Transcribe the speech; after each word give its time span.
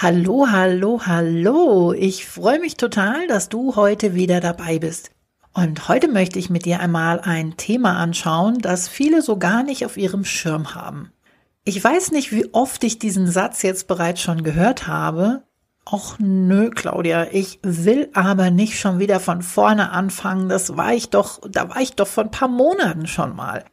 Hallo, 0.00 0.46
hallo, 0.48 1.00
hallo. 1.06 1.92
Ich 1.92 2.24
freue 2.24 2.60
mich 2.60 2.76
total, 2.76 3.26
dass 3.26 3.48
du 3.48 3.74
heute 3.74 4.14
wieder 4.14 4.38
dabei 4.38 4.78
bist. 4.78 5.10
Und 5.52 5.88
heute 5.88 6.06
möchte 6.06 6.38
ich 6.38 6.50
mit 6.50 6.66
dir 6.66 6.78
einmal 6.78 7.18
ein 7.18 7.56
Thema 7.56 7.96
anschauen, 7.96 8.58
das 8.58 8.86
viele 8.86 9.22
so 9.22 9.38
gar 9.38 9.64
nicht 9.64 9.84
auf 9.84 9.96
ihrem 9.96 10.24
Schirm 10.24 10.76
haben. 10.76 11.10
Ich 11.64 11.82
weiß 11.82 12.12
nicht, 12.12 12.30
wie 12.30 12.48
oft 12.54 12.84
ich 12.84 13.00
diesen 13.00 13.26
Satz 13.26 13.62
jetzt 13.62 13.88
bereits 13.88 14.20
schon 14.20 14.44
gehört 14.44 14.86
habe. 14.86 15.42
Och 15.84 16.14
nö, 16.20 16.70
Claudia, 16.70 17.26
ich 17.32 17.58
will 17.64 18.08
aber 18.14 18.52
nicht 18.52 18.78
schon 18.78 19.00
wieder 19.00 19.18
von 19.18 19.42
vorne 19.42 19.90
anfangen. 19.90 20.48
Das 20.48 20.76
war 20.76 20.94
ich 20.94 21.10
doch, 21.10 21.40
da 21.50 21.70
war 21.70 21.80
ich 21.80 21.94
doch 21.96 22.06
vor 22.06 22.22
ein 22.22 22.30
paar 22.30 22.46
Monaten 22.46 23.08
schon 23.08 23.34
mal. 23.34 23.64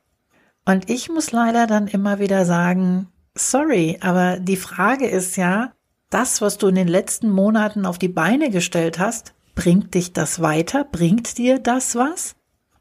Und 0.65 0.89
ich 0.89 1.07
muss 1.07 1.31
leider 1.31 1.67
dann 1.67 1.85
immer 1.85 2.17
wieder 2.17 2.45
sagen, 2.45 3.09
sorry, 3.35 3.99
aber 4.01 4.39
die 4.39 4.57
Frage 4.57 5.07
ist 5.07 5.37
ja, 5.37 5.74
das, 6.15 6.39
was 6.39 6.57
du 6.57 6.67
in 6.67 6.75
den 6.75 6.87
letzten 6.87 7.29
Monaten 7.29 7.85
auf 7.85 7.97
die 7.97 8.07
Beine 8.07 8.49
gestellt 8.49 8.99
hast, 8.99 9.33
bringt 9.53 9.93
dich 9.95 10.13
das 10.13 10.41
weiter? 10.41 10.85
Bringt 10.85 11.37
dir 11.37 11.59
das 11.59 11.93
was? 11.97 12.35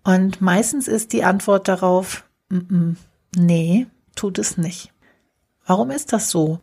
Und 0.05 0.41
meistens 0.41 0.87
ist 0.87 1.12
die 1.12 1.25
Antwort 1.25 1.66
darauf, 1.66 2.30
mm 2.48 2.59
-mm, 2.59 2.97
nee, 3.37 3.89
tut 4.15 4.39
es 4.39 4.56
nicht. 4.56 4.92
Warum 5.66 5.91
ist 5.91 6.12
das 6.12 6.30
so? 6.30 6.61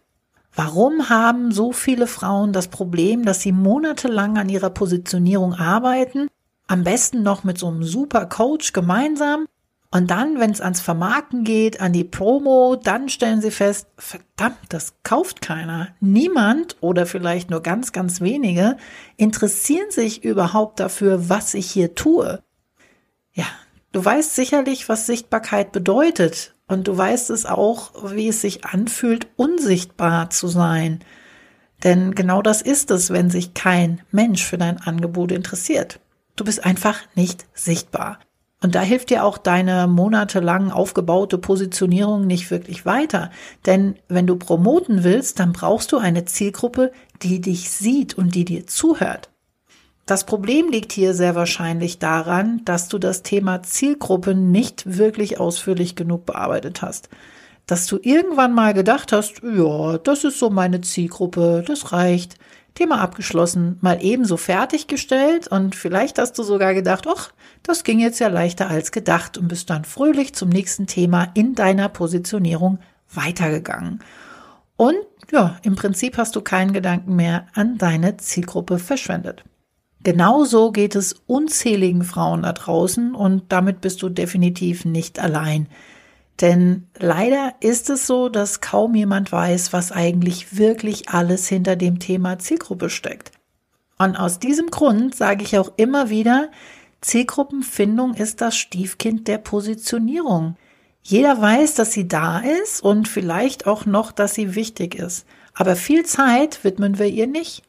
Warum 0.56 1.10
haben 1.10 1.52
so 1.52 1.74
viele 1.74 2.08
Frauen 2.08 2.54
das 2.54 2.70
Problem, 2.70 3.26
dass 3.26 3.42
sie 3.42 3.52
monatelang 3.52 4.38
an 4.38 4.48
ihrer 4.48 4.70
Positionierung 4.70 5.54
arbeiten, 5.54 6.30
am 6.68 6.86
besten 6.86 7.22
noch 7.22 7.44
mit 7.44 7.58
so 7.58 7.68
einem 7.68 7.84
super 7.84 8.28
Coach 8.28 8.72
gemeinsam 8.72 9.46
und 9.94 10.10
dann, 10.10 10.40
wenn 10.40 10.52
es 10.52 10.62
ans 10.62 10.80
Vermarkten 10.80 11.44
geht, 11.44 11.82
an 11.82 11.92
die 11.92 12.06
Promo, 12.06 12.78
dann 12.82 13.10
stellen 13.10 13.42
sie 13.42 13.52
fest, 13.52 13.88
verdammt, 13.98 14.58
das 14.70 14.94
kauft 15.04 15.42
keiner. 15.42 15.90
Niemand 16.00 16.78
oder 16.80 17.06
vielleicht 17.06 17.50
nur 17.50 17.62
ganz, 17.62 17.92
ganz 17.92 18.22
wenige 18.22 18.78
interessieren 19.18 19.92
sich 19.92 20.24
überhaupt 20.24 20.80
dafür, 20.80 21.28
was 21.28 21.54
ich 21.54 21.70
hier 21.70 21.94
tue. 21.94 22.42
Ja, 23.34 23.48
du 23.92 24.04
weißt 24.04 24.34
sicherlich, 24.34 24.88
was 24.88 25.08
Sichtbarkeit 25.08 25.74
bedeutet. 25.74 26.56
Und 26.70 26.88
du 26.88 26.98
weißt 26.98 27.30
es 27.30 27.46
auch, 27.46 28.14
wie 28.16 28.30
es 28.30 28.40
sich 28.40 28.64
anfühlt, 28.64 29.28
unsichtbar 29.36 30.30
zu 30.30 30.48
sein. 30.48 31.04
Denn 31.84 32.16
genau 32.16 32.42
das 32.42 32.62
ist 32.62 32.92
es, 32.92 33.10
wenn 33.10 33.30
sich 33.30 33.54
kein 33.54 34.02
Mensch 34.10 34.46
für 34.46 34.58
dein 34.58 34.78
Angebot 34.78 35.34
interessiert. 35.34 36.00
Du 36.38 36.46
bist 36.46 36.64
einfach 36.64 36.98
nicht 37.14 37.46
sichtbar. 37.54 38.20
Und 38.64 38.76
da 38.76 38.82
hilft 38.82 39.10
dir 39.10 39.26
auch 39.26 39.40
deine 39.40 39.88
monatelang 39.88 40.72
aufgebaute 40.72 41.40
Positionierung 41.40 42.28
nicht 42.28 42.52
wirklich 42.52 42.86
weiter. 42.86 43.32
Denn 43.66 43.96
wenn 44.08 44.28
du 44.28 44.36
promoten 44.36 45.04
willst, 45.04 45.40
dann 45.40 45.52
brauchst 45.52 45.92
du 45.92 45.98
eine 45.98 46.26
Zielgruppe, 46.26 46.92
die 47.24 47.42
dich 47.42 47.72
sieht 47.72 48.18
und 48.18 48.36
die 48.36 48.46
dir 48.46 48.68
zuhört. 48.68 49.32
Das 50.06 50.26
Problem 50.26 50.70
liegt 50.70 50.92
hier 50.92 51.14
sehr 51.14 51.36
wahrscheinlich 51.36 51.98
daran, 51.98 52.62
dass 52.66 52.88
du 52.88 53.00
das 53.00 53.24
Thema 53.24 53.64
Zielgruppe 53.64 54.36
nicht 54.36 54.98
wirklich 54.98 55.40
ausführlich 55.40 55.96
genug 55.96 56.26
bearbeitet 56.26 56.82
hast. 56.82 57.10
Dass 57.66 57.88
du 57.88 57.98
irgendwann 58.02 58.54
mal 58.54 58.74
gedacht 58.74 59.12
hast, 59.12 59.42
ja, 59.44 59.98
das 60.00 60.24
ist 60.24 60.38
so 60.38 60.50
meine 60.50 60.82
Zielgruppe, 60.82 61.64
das 61.66 61.94
reicht. 61.94 62.38
Thema 62.74 63.02
abgeschlossen, 63.02 63.78
mal 63.82 64.00
ebenso 64.02 64.38
fertiggestellt 64.38 65.48
und 65.48 65.76
vielleicht 65.76 66.18
hast 66.18 66.38
du 66.38 66.44
sogar 66.44 66.74
gedacht, 66.74 67.06
ach, 67.08 67.32
das 67.64 67.84
ging 67.84 68.00
jetzt 68.00 68.20
ja 68.20 68.30
leichter 68.30 68.70
als 68.70 68.92
gedacht 68.92 69.38
und 69.38 69.50
bist 69.50 69.70
dann 69.70 69.84
fröhlich 69.84 70.34
zum 70.34 70.50
nächsten 70.50 70.88
Thema 70.88 71.28
in 71.34 71.54
deiner 71.54 71.90
Positionierung 71.90 72.80
weitergegangen. 73.14 74.00
Und 74.78 74.96
ja, 75.32 75.58
im 75.64 75.76
Prinzip 75.76 76.18
hast 76.18 76.36
du 76.36 76.42
keinen 76.42 76.74
Gedanken 76.74 77.16
mehr 77.16 77.48
an 77.54 77.78
deine 77.78 78.18
Zielgruppe 78.18 78.80
verschwendet. 78.80 79.44
Genauso 80.04 80.72
geht 80.72 80.96
es 80.96 81.22
unzähligen 81.28 82.04
Frauen 82.04 82.42
da 82.42 82.54
draußen 82.54 83.14
und 83.14 83.52
damit 83.52 83.82
bist 83.82 84.02
du 84.02 84.10
definitiv 84.10 84.84
nicht 84.84 85.20
allein. 85.20 85.68
Denn 86.40 86.88
leider 86.98 87.54
ist 87.60 87.90
es 87.90 88.08
so, 88.08 88.30
dass 88.30 88.62
kaum 88.62 88.96
jemand 88.96 89.32
weiß, 89.32 89.74
was 89.74 89.92
eigentlich 89.92 90.58
wirklich 90.58 91.10
alles 91.10 91.48
hinter 91.48 91.76
dem 91.76 92.00
Thema 92.00 92.40
Zielgruppe 92.40 92.90
steckt. 92.90 93.32
Und 94.00 94.16
aus 94.16 94.40
diesem 94.40 94.72
Grund 94.72 95.14
sage 95.14 95.44
ich 95.44 95.60
auch 95.60 95.74
immer 95.78 96.10
wieder, 96.10 96.50
Zielgruppenfindung 97.02 98.14
ist 98.14 98.42
das 98.42 98.56
Stiefkind 98.58 99.28
der 99.28 99.38
Positionierung. 99.38 100.56
Jeder 101.04 101.40
weiß, 101.40 101.76
dass 101.76 101.92
sie 101.92 102.08
da 102.08 102.40
ist 102.40 102.82
und 102.82 103.08
vielleicht 103.08 103.68
auch 103.68 103.86
noch, 103.86 104.12
dass 104.12 104.36
sie 104.36 104.56
wichtig 104.56 104.96
ist. 104.96 105.26
Aber 105.54 105.76
viel 105.76 106.06
Zeit 106.06 106.64
widmen 106.64 107.00
wir 107.00 107.08
ihr 107.08 107.28
nicht. 107.28 107.64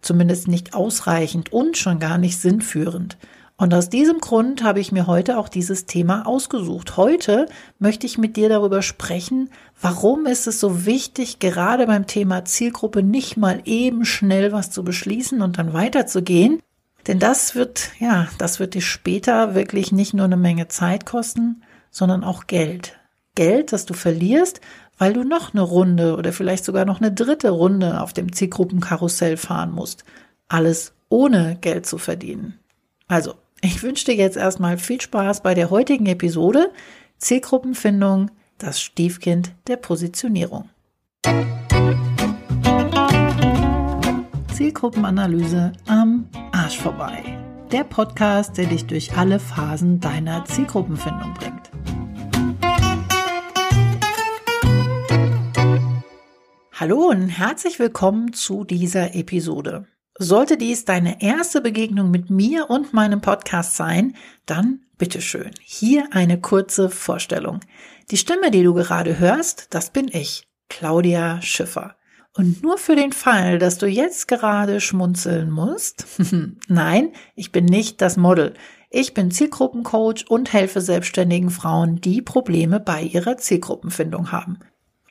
Zumindest 0.00 0.48
nicht 0.48 0.74
ausreichend 0.74 1.52
und 1.52 1.78
schon 1.78 1.98
gar 1.98 2.18
nicht 2.18 2.38
sinnführend. 2.38 3.16
Und 3.64 3.72
aus 3.72 3.88
diesem 3.88 4.18
Grund 4.18 4.62
habe 4.62 4.78
ich 4.78 4.92
mir 4.92 5.06
heute 5.06 5.38
auch 5.38 5.48
dieses 5.48 5.86
Thema 5.86 6.26
ausgesucht. 6.26 6.98
Heute 6.98 7.46
möchte 7.78 8.04
ich 8.04 8.18
mit 8.18 8.36
dir 8.36 8.50
darüber 8.50 8.82
sprechen, 8.82 9.48
warum 9.80 10.26
ist 10.26 10.46
es 10.46 10.60
so 10.60 10.84
wichtig, 10.84 11.38
gerade 11.38 11.86
beim 11.86 12.06
Thema 12.06 12.44
Zielgruppe 12.44 13.02
nicht 13.02 13.38
mal 13.38 13.62
eben 13.64 14.04
schnell 14.04 14.52
was 14.52 14.70
zu 14.70 14.84
beschließen 14.84 15.40
und 15.40 15.56
dann 15.56 15.72
weiterzugehen. 15.72 16.60
Denn 17.06 17.18
das 17.18 17.54
wird, 17.54 17.92
ja, 18.00 18.28
das 18.36 18.60
wird 18.60 18.74
dir 18.74 18.82
später 18.82 19.54
wirklich 19.54 19.92
nicht 19.92 20.12
nur 20.12 20.26
eine 20.26 20.36
Menge 20.36 20.68
Zeit 20.68 21.06
kosten, 21.06 21.62
sondern 21.90 22.22
auch 22.22 22.46
Geld. 22.46 22.98
Geld, 23.34 23.72
das 23.72 23.86
du 23.86 23.94
verlierst, 23.94 24.60
weil 24.98 25.14
du 25.14 25.24
noch 25.24 25.54
eine 25.54 25.62
Runde 25.62 26.18
oder 26.18 26.34
vielleicht 26.34 26.66
sogar 26.66 26.84
noch 26.84 27.00
eine 27.00 27.12
dritte 27.12 27.48
Runde 27.48 28.02
auf 28.02 28.12
dem 28.12 28.30
Zielgruppenkarussell 28.30 29.38
fahren 29.38 29.72
musst. 29.72 30.04
Alles 30.48 30.92
ohne 31.08 31.56
Geld 31.62 31.86
zu 31.86 31.96
verdienen. 31.96 32.58
Also, 33.08 33.36
ich 33.64 33.82
wünsche 33.82 34.04
dir 34.04 34.14
jetzt 34.14 34.36
erstmal 34.36 34.76
viel 34.76 35.00
Spaß 35.00 35.42
bei 35.42 35.54
der 35.54 35.70
heutigen 35.70 36.04
Episode 36.04 36.70
Zielgruppenfindung, 37.16 38.30
das 38.58 38.78
Stiefkind 38.78 39.54
der 39.68 39.76
Positionierung. 39.76 40.68
Zielgruppenanalyse 44.52 45.72
am 45.86 46.28
Arsch 46.52 46.76
vorbei. 46.76 47.22
Der 47.72 47.84
Podcast, 47.84 48.58
der 48.58 48.66
dich 48.66 48.84
durch 48.84 49.16
alle 49.16 49.40
Phasen 49.40 49.98
deiner 49.98 50.44
Zielgruppenfindung 50.44 51.32
bringt. 51.32 51.70
Hallo 56.72 57.08
und 57.08 57.28
herzlich 57.30 57.78
willkommen 57.78 58.34
zu 58.34 58.64
dieser 58.64 59.14
Episode. 59.14 59.86
Sollte 60.18 60.56
dies 60.56 60.84
deine 60.84 61.20
erste 61.20 61.60
Begegnung 61.60 62.10
mit 62.10 62.30
mir 62.30 62.70
und 62.70 62.92
meinem 62.92 63.20
Podcast 63.20 63.74
sein, 63.74 64.14
dann 64.46 64.80
bitteschön. 64.96 65.50
Hier 65.60 66.06
eine 66.12 66.40
kurze 66.40 66.88
Vorstellung. 66.88 67.60
Die 68.12 68.16
Stimme, 68.16 68.52
die 68.52 68.62
du 68.62 68.74
gerade 68.74 69.18
hörst, 69.18 69.74
das 69.74 69.90
bin 69.90 70.06
ich, 70.06 70.46
Claudia 70.68 71.42
Schiffer. 71.42 71.96
Und 72.36 72.62
nur 72.62 72.78
für 72.78 72.94
den 72.94 73.12
Fall, 73.12 73.58
dass 73.58 73.78
du 73.78 73.86
jetzt 73.86 74.28
gerade 74.28 74.80
schmunzeln 74.80 75.50
musst, 75.50 76.06
nein, 76.68 77.12
ich 77.34 77.50
bin 77.50 77.64
nicht 77.64 78.00
das 78.00 78.16
Model. 78.16 78.54
Ich 78.90 79.14
bin 79.14 79.32
Zielgruppencoach 79.32 80.26
und 80.28 80.52
helfe 80.52 80.80
selbstständigen 80.80 81.50
Frauen, 81.50 82.00
die 82.00 82.22
Probleme 82.22 82.78
bei 82.78 83.02
ihrer 83.02 83.36
Zielgruppenfindung 83.36 84.30
haben. 84.30 84.60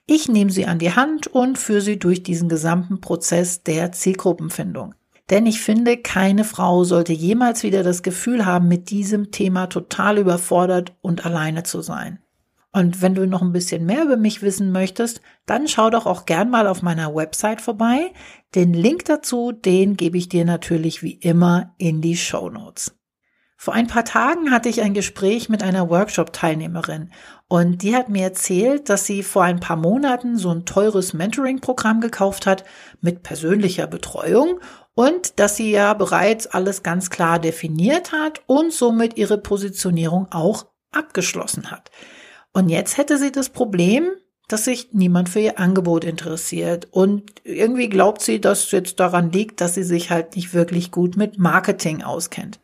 Ich 0.05 0.27
nehme 0.27 0.51
sie 0.51 0.65
an 0.65 0.79
die 0.79 0.93
Hand 0.93 1.27
und 1.27 1.57
führe 1.57 1.81
sie 1.81 1.97
durch 1.97 2.23
diesen 2.23 2.49
gesamten 2.49 2.99
Prozess 2.99 3.63
der 3.63 3.93
Zielgruppenfindung. 3.93 4.95
Denn 5.29 5.45
ich 5.45 5.61
finde, 5.61 5.97
keine 5.97 6.43
Frau 6.43 6.83
sollte 6.83 7.13
jemals 7.13 7.63
wieder 7.63 7.83
das 7.83 8.03
Gefühl 8.03 8.45
haben, 8.45 8.67
mit 8.67 8.89
diesem 8.89 9.31
Thema 9.31 9.67
total 9.67 10.17
überfordert 10.17 10.93
und 11.01 11.25
alleine 11.25 11.63
zu 11.63 11.81
sein. 11.81 12.19
Und 12.73 13.01
wenn 13.01 13.15
du 13.15 13.27
noch 13.27 13.41
ein 13.41 13.53
bisschen 13.53 13.85
mehr 13.85 14.03
über 14.03 14.17
mich 14.17 14.41
wissen 14.41 14.71
möchtest, 14.71 15.21
dann 15.45 15.67
schau 15.67 15.89
doch 15.89 16.05
auch 16.05 16.25
gern 16.25 16.49
mal 16.49 16.67
auf 16.67 16.81
meiner 16.81 17.15
Website 17.15 17.61
vorbei. 17.61 18.11
Den 18.55 18.73
Link 18.73 19.05
dazu, 19.05 19.51
den 19.51 19.95
gebe 19.95 20.17
ich 20.17 20.27
dir 20.27 20.43
natürlich 20.43 21.03
wie 21.03 21.13
immer 21.13 21.73
in 21.77 22.01
die 22.01 22.17
Show 22.17 22.49
Notes. 22.49 22.95
Vor 23.63 23.73
ein 23.73 23.87
paar 23.87 24.03
Tagen 24.03 24.51
hatte 24.51 24.67
ich 24.67 24.81
ein 24.81 24.93
Gespräch 24.93 25.47
mit 25.47 25.63
einer 25.63 25.89
Workshop-Teilnehmerin 25.89 27.11
und 27.47 27.81
die 27.81 27.95
hat 27.95 28.09
mir 28.09 28.23
erzählt, 28.23 28.89
dass 28.89 29.05
sie 29.05 29.23
vor 29.23 29.45
ein 29.45 29.61
paar 29.61 29.77
Monaten 29.77 30.37
so 30.37 30.49
ein 30.49 30.65
teures 30.65 31.13
Mentoring-Programm 31.13 32.01
gekauft 32.01 32.45
hat 32.45 32.65
mit 32.99 33.23
persönlicher 33.23 33.87
Betreuung 33.87 34.59
und 34.95 35.39
dass 35.39 35.55
sie 35.55 35.71
ja 35.71 35.93
bereits 35.93 36.45
alles 36.45 36.83
ganz 36.83 37.09
klar 37.09 37.39
definiert 37.39 38.11
hat 38.11 38.41
und 38.47 38.73
somit 38.73 39.15
ihre 39.15 39.37
Positionierung 39.37 40.27
auch 40.31 40.65
abgeschlossen 40.91 41.71
hat. 41.71 41.89
Und 42.51 42.67
jetzt 42.67 42.97
hätte 42.97 43.17
sie 43.17 43.31
das 43.31 43.47
Problem, 43.47 44.09
dass 44.49 44.65
sich 44.65 44.89
niemand 44.91 45.29
für 45.29 45.39
ihr 45.39 45.57
Angebot 45.57 46.03
interessiert. 46.03 46.89
Und 46.91 47.31
irgendwie 47.45 47.87
glaubt 47.87 48.21
sie, 48.21 48.41
dass 48.41 48.65
es 48.65 48.71
jetzt 48.71 48.99
daran 48.99 49.31
liegt, 49.31 49.61
dass 49.61 49.75
sie 49.75 49.83
sich 49.83 50.09
halt 50.09 50.35
nicht 50.35 50.53
wirklich 50.53 50.91
gut 50.91 51.15
mit 51.15 51.39
Marketing 51.39 52.03
auskennt. 52.03 52.59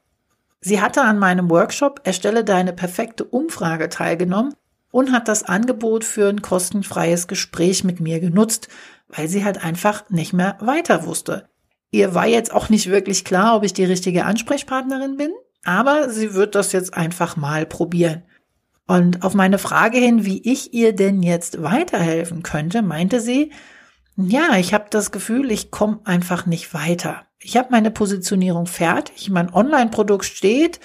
Sie 0.61 0.81
hatte 0.81 1.01
an 1.01 1.19
meinem 1.19 1.49
Workshop 1.49 2.01
Erstelle 2.03 2.43
deine 2.43 2.73
perfekte 2.73 3.23
Umfrage 3.23 3.89
teilgenommen 3.89 4.53
und 4.91 5.11
hat 5.11 5.27
das 5.27 5.43
Angebot 5.43 6.03
für 6.03 6.27
ein 6.27 6.41
kostenfreies 6.41 7.27
Gespräch 7.27 7.83
mit 7.83 7.99
mir 7.99 8.19
genutzt, 8.19 8.67
weil 9.07 9.27
sie 9.27 9.45
halt 9.45 9.63
einfach 9.63 10.09
nicht 10.09 10.33
mehr 10.33 10.57
weiter 10.59 11.05
wusste. 11.05 11.49
Ihr 11.91 12.13
war 12.13 12.27
jetzt 12.27 12.53
auch 12.53 12.69
nicht 12.69 12.89
wirklich 12.89 13.25
klar, 13.25 13.55
ob 13.55 13.63
ich 13.63 13.73
die 13.73 13.85
richtige 13.85 14.25
Ansprechpartnerin 14.25 15.17
bin, 15.17 15.31
aber 15.63 16.09
sie 16.09 16.33
wird 16.33 16.55
das 16.55 16.71
jetzt 16.71 16.93
einfach 16.93 17.35
mal 17.35 17.65
probieren. 17.65 18.23
Und 18.85 19.23
auf 19.23 19.33
meine 19.33 19.59
Frage 19.59 19.99
hin, 19.99 20.25
wie 20.25 20.41
ich 20.41 20.73
ihr 20.73 20.93
denn 20.93 21.21
jetzt 21.21 21.61
weiterhelfen 21.61 22.43
könnte, 22.43 22.81
meinte 22.81 23.21
sie, 23.21 23.51
ja, 24.17 24.57
ich 24.57 24.73
habe 24.73 24.87
das 24.89 25.11
Gefühl, 25.11 25.51
ich 25.51 25.71
komme 25.71 26.01
einfach 26.05 26.45
nicht 26.45 26.73
weiter. 26.73 27.25
Ich 27.41 27.57
habe 27.57 27.69
meine 27.71 27.91
Positionierung 27.91 28.65
fertig, 28.65 29.29
mein 29.29 29.53
Online-Produkt 29.53 30.25
steht, 30.25 30.79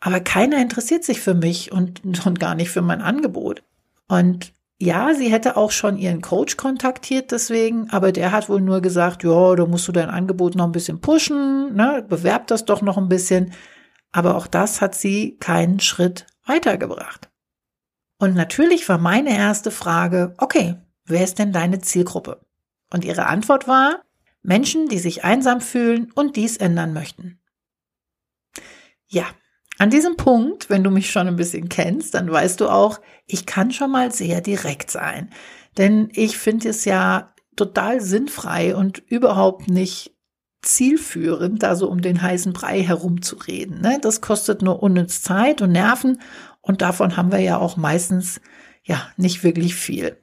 aber 0.00 0.20
keiner 0.20 0.60
interessiert 0.60 1.04
sich 1.04 1.20
für 1.20 1.34
mich 1.34 1.72
und, 1.72 2.02
und 2.26 2.40
gar 2.40 2.54
nicht 2.54 2.70
für 2.70 2.82
mein 2.82 3.02
Angebot. 3.02 3.62
Und 4.08 4.52
ja, 4.82 5.12
sie 5.14 5.30
hätte 5.30 5.58
auch 5.58 5.70
schon 5.70 5.98
ihren 5.98 6.22
Coach 6.22 6.56
kontaktiert 6.56 7.32
deswegen, 7.32 7.90
aber 7.90 8.12
der 8.12 8.32
hat 8.32 8.48
wohl 8.48 8.62
nur 8.62 8.80
gesagt, 8.80 9.22
ja, 9.24 9.54
da 9.54 9.66
musst 9.66 9.86
du 9.86 9.92
dein 9.92 10.08
Angebot 10.08 10.54
noch 10.54 10.64
ein 10.64 10.72
bisschen 10.72 11.02
pushen, 11.02 11.74
ne, 11.74 12.04
bewerb 12.08 12.46
das 12.46 12.64
doch 12.64 12.80
noch 12.80 12.96
ein 12.96 13.10
bisschen. 13.10 13.52
Aber 14.10 14.36
auch 14.36 14.46
das 14.46 14.80
hat 14.80 14.94
sie 14.94 15.36
keinen 15.38 15.80
Schritt 15.80 16.26
weitergebracht. 16.46 17.28
Und 18.18 18.34
natürlich 18.34 18.88
war 18.88 18.98
meine 18.98 19.36
erste 19.36 19.70
Frage, 19.70 20.34
okay, 20.38 20.76
wer 21.04 21.24
ist 21.24 21.38
denn 21.38 21.52
deine 21.52 21.80
Zielgruppe? 21.80 22.40
Und 22.92 23.04
ihre 23.04 23.26
Antwort 23.26 23.68
war, 23.68 24.00
Menschen, 24.42 24.88
die 24.88 24.98
sich 24.98 25.24
einsam 25.24 25.60
fühlen 25.60 26.10
und 26.14 26.36
dies 26.36 26.56
ändern 26.56 26.92
möchten. 26.92 27.40
Ja, 29.06 29.26
an 29.78 29.90
diesem 29.90 30.16
Punkt, 30.16 30.68
wenn 30.70 30.84
du 30.84 30.90
mich 30.90 31.10
schon 31.10 31.26
ein 31.26 31.36
bisschen 31.36 31.68
kennst, 31.68 32.14
dann 32.14 32.30
weißt 32.30 32.60
du 32.60 32.68
auch, 32.68 33.00
ich 33.26 33.46
kann 33.46 33.72
schon 33.72 33.90
mal 33.90 34.12
sehr 34.12 34.40
direkt 34.40 34.90
sein. 34.90 35.30
Denn 35.78 36.10
ich 36.12 36.36
finde 36.36 36.68
es 36.68 36.84
ja 36.84 37.34
total 37.56 38.00
sinnfrei 38.00 38.76
und 38.76 38.98
überhaupt 38.98 39.68
nicht 39.68 40.14
zielführend, 40.62 41.62
da 41.62 41.74
so 41.76 41.88
um 41.88 42.02
den 42.02 42.20
heißen 42.20 42.52
Brei 42.52 42.82
herumzureden. 42.82 43.80
Ne? 43.80 43.98
Das 44.00 44.20
kostet 44.20 44.62
nur 44.62 44.82
unnütz 44.82 45.22
Zeit 45.22 45.62
und 45.62 45.72
Nerven 45.72 46.20
und 46.60 46.82
davon 46.82 47.16
haben 47.16 47.32
wir 47.32 47.40
ja 47.40 47.58
auch 47.58 47.76
meistens 47.76 48.40
ja 48.82 49.10
nicht 49.16 49.42
wirklich 49.42 49.74
viel. 49.74 50.18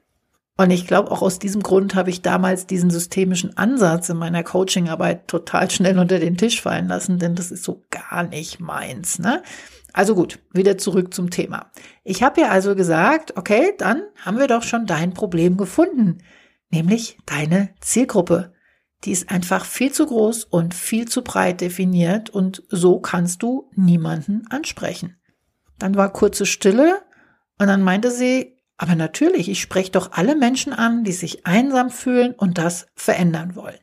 Und 0.57 0.71
ich 0.71 0.87
glaube, 0.87 1.11
auch 1.11 1.21
aus 1.21 1.37
diesem 1.37 1.61
Grund 1.61 1.93
habe 1.93 2.09
ich 2.09 2.23
damals 2.23 2.65
diesen 2.65 2.89
systemischen 2.89 3.55
Ansatz 3.57 4.09
in 4.09 4.17
meiner 4.17 4.43
Coachingarbeit 4.43 5.27
total 5.27 5.69
schnell 5.69 5.99
unter 5.99 6.19
den 6.19 6.35
Tisch 6.35 6.61
fallen 6.61 6.87
lassen, 6.87 7.19
denn 7.19 7.35
das 7.35 7.51
ist 7.51 7.63
so 7.63 7.85
gar 7.91 8.23
nicht 8.23 8.59
meins. 8.59 9.19
Ne? 9.19 9.43
Also 9.93 10.15
gut, 10.15 10.39
wieder 10.51 10.79
zurück 10.79 11.13
zum 11.13 11.29
Thema. 11.29 11.71
Ich 12.03 12.23
habe 12.23 12.41
ja 12.41 12.49
also 12.49 12.75
gesagt, 12.75 13.37
okay, 13.37 13.73
dann 13.77 14.01
haben 14.25 14.39
wir 14.39 14.47
doch 14.47 14.63
schon 14.63 14.87
dein 14.87 15.13
Problem 15.13 15.57
gefunden, 15.57 16.23
nämlich 16.71 17.19
deine 17.27 17.69
Zielgruppe. 17.79 18.53
Die 19.03 19.11
ist 19.11 19.29
einfach 19.29 19.63
viel 19.63 19.91
zu 19.91 20.07
groß 20.07 20.43
und 20.45 20.73
viel 20.73 21.07
zu 21.07 21.21
breit 21.21 21.61
definiert 21.61 22.31
und 22.31 22.63
so 22.69 22.99
kannst 22.99 23.43
du 23.43 23.69
niemanden 23.75 24.47
ansprechen. 24.49 25.17
Dann 25.77 25.93
war 25.93 26.11
kurze 26.11 26.47
Stille 26.47 27.01
und 27.59 27.67
dann 27.67 27.83
meinte 27.83 28.09
sie, 28.09 28.56
aber 28.77 28.95
natürlich, 28.95 29.49
ich 29.49 29.59
spreche 29.59 29.91
doch 29.91 30.11
alle 30.11 30.35
Menschen 30.35 30.71
an, 30.71 31.03
die 31.03 31.11
sich 31.11 31.45
einsam 31.45 31.89
fühlen 31.89 32.33
und 32.33 32.57
das 32.57 32.87
verändern 32.95 33.55
wollen. 33.55 33.79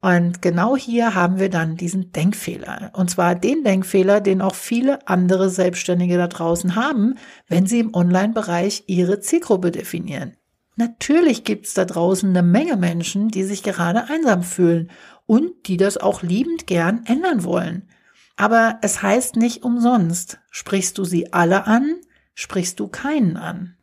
Und 0.00 0.42
genau 0.42 0.76
hier 0.76 1.14
haben 1.14 1.38
wir 1.38 1.48
dann 1.48 1.76
diesen 1.76 2.12
Denkfehler. 2.12 2.90
Und 2.92 3.08
zwar 3.08 3.34
den 3.34 3.64
Denkfehler, 3.64 4.20
den 4.20 4.42
auch 4.42 4.54
viele 4.54 5.08
andere 5.08 5.48
Selbstständige 5.48 6.18
da 6.18 6.26
draußen 6.26 6.74
haben, 6.76 7.14
wenn 7.48 7.64
sie 7.64 7.80
im 7.80 7.94
Online-Bereich 7.94 8.84
ihre 8.86 9.20
Zielgruppe 9.20 9.70
definieren. 9.70 10.36
Natürlich 10.76 11.44
gibt's 11.44 11.72
da 11.72 11.86
draußen 11.86 12.28
eine 12.28 12.42
Menge 12.42 12.76
Menschen, 12.76 13.28
die 13.28 13.44
sich 13.44 13.62
gerade 13.62 14.10
einsam 14.10 14.42
fühlen 14.42 14.90
und 15.24 15.68
die 15.68 15.78
das 15.78 15.96
auch 15.96 16.22
liebend 16.22 16.66
gern 16.66 17.06
ändern 17.06 17.44
wollen. 17.44 17.88
Aber 18.36 18.78
es 18.82 19.00
heißt 19.00 19.36
nicht 19.36 19.62
umsonst, 19.62 20.38
sprichst 20.50 20.98
du 20.98 21.04
sie 21.04 21.32
alle 21.32 21.66
an, 21.66 21.94
sprichst 22.34 22.80
du 22.80 22.88
keinen 22.88 23.36
an. 23.36 23.73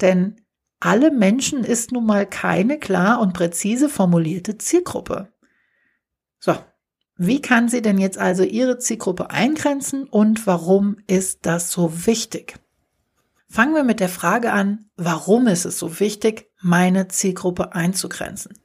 Denn 0.00 0.40
alle 0.80 1.10
Menschen 1.10 1.64
ist 1.64 1.92
nun 1.92 2.06
mal 2.06 2.26
keine 2.26 2.78
klar 2.78 3.20
und 3.20 3.32
präzise 3.32 3.88
formulierte 3.88 4.58
Zielgruppe. 4.58 5.32
So, 6.38 6.54
wie 7.16 7.40
kann 7.40 7.68
sie 7.68 7.80
denn 7.80 7.98
jetzt 7.98 8.18
also 8.18 8.42
ihre 8.42 8.78
Zielgruppe 8.78 9.30
eingrenzen 9.30 10.04
und 10.04 10.46
warum 10.46 10.98
ist 11.06 11.46
das 11.46 11.70
so 11.70 12.06
wichtig? 12.06 12.56
Fangen 13.48 13.74
wir 13.74 13.84
mit 13.84 14.00
der 14.00 14.08
Frage 14.08 14.52
an, 14.52 14.90
warum 14.96 15.46
ist 15.46 15.64
es 15.64 15.78
so 15.78 15.98
wichtig, 15.98 16.50
meine 16.60 17.08
Zielgruppe 17.08 17.74
einzugrenzen? 17.74 18.58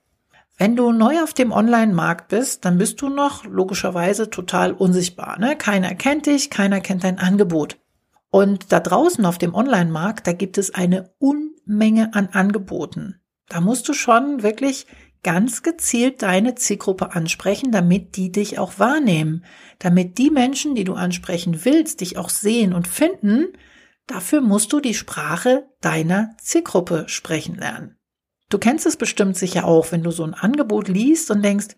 Wenn 0.58 0.76
du 0.76 0.92
neu 0.92 1.24
auf 1.24 1.34
dem 1.34 1.52
Online-Markt 1.52 2.28
bist, 2.28 2.66
dann 2.66 2.78
bist 2.78 3.02
du 3.02 3.10
noch 3.10 3.46
logischerweise 3.46 4.30
total 4.30 4.74
unsichtbar. 4.74 5.40
Ne? 5.40 5.56
Keiner 5.56 5.96
kennt 5.96 6.26
dich, 6.26 6.50
keiner 6.50 6.82
kennt 6.82 7.04
dein 7.04 7.20
Angebot. 7.20 7.80
Und 8.32 8.72
da 8.72 8.80
draußen 8.80 9.26
auf 9.26 9.38
dem 9.38 9.54
Online-Markt, 9.54 10.26
da 10.26 10.34
gibt 10.34 10.58
es 10.58 10.74
eine 10.74 11.14
Unmenge 11.20 12.14
an 12.14 12.30
Angeboten. 12.32 13.22
Da 13.50 13.60
musst 13.60 13.88
du 13.90 13.94
schon 13.94 14.42
wirklich 14.42 14.88
ganz 15.22 15.62
gezielt 15.62 16.22
deine 16.24 16.56
Zielgruppe 16.56 17.14
ansprechen, 17.14 17.72
damit 17.72 18.16
die 18.16 18.32
dich 18.32 18.58
auch 18.58 18.80
wahrnehmen, 18.80 19.46
damit 19.80 20.18
die 20.18 20.32
Menschen, 20.32 20.76
die 20.76 20.86
du 20.86 20.94
ansprechen 20.94 21.64
willst, 21.66 22.02
dich 22.02 22.18
auch 22.18 22.30
sehen 22.30 22.74
und 22.74 22.88
finden. 22.88 23.50
Dafür 24.08 24.42
musst 24.42 24.74
du 24.74 24.80
die 24.80 24.94
Sprache 24.96 25.68
deiner 25.82 26.36
Zielgruppe 26.42 27.04
sprechen 27.08 27.56
lernen. 27.56 27.98
Du 28.50 28.58
kennst 28.58 28.86
es 28.86 28.98
bestimmt 28.98 29.38
sicher 29.38 29.66
auch, 29.66 29.92
wenn 29.92 30.04
du 30.04 30.12
so 30.12 30.24
ein 30.24 30.34
Angebot 30.34 30.88
liest 30.88 31.32
und 31.32 31.44
denkst, 31.44 31.76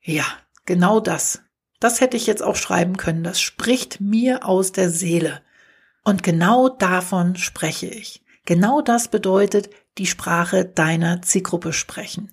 ja, 0.00 0.24
genau 0.64 1.00
das. 1.00 1.42
Das 1.80 2.00
hätte 2.00 2.16
ich 2.16 2.26
jetzt 2.26 2.42
auch 2.42 2.56
schreiben 2.56 2.96
können. 2.96 3.24
Das 3.24 3.40
spricht 3.40 4.00
mir 4.00 4.44
aus 4.44 4.72
der 4.72 4.90
Seele. 4.90 5.40
Und 6.04 6.22
genau 6.22 6.68
davon 6.68 7.36
spreche 7.36 7.86
ich. 7.86 8.24
Genau 8.46 8.80
das 8.80 9.08
bedeutet 9.08 9.70
die 9.98 10.06
Sprache 10.06 10.64
deiner 10.64 11.22
Zielgruppe 11.22 11.72
sprechen. 11.72 12.32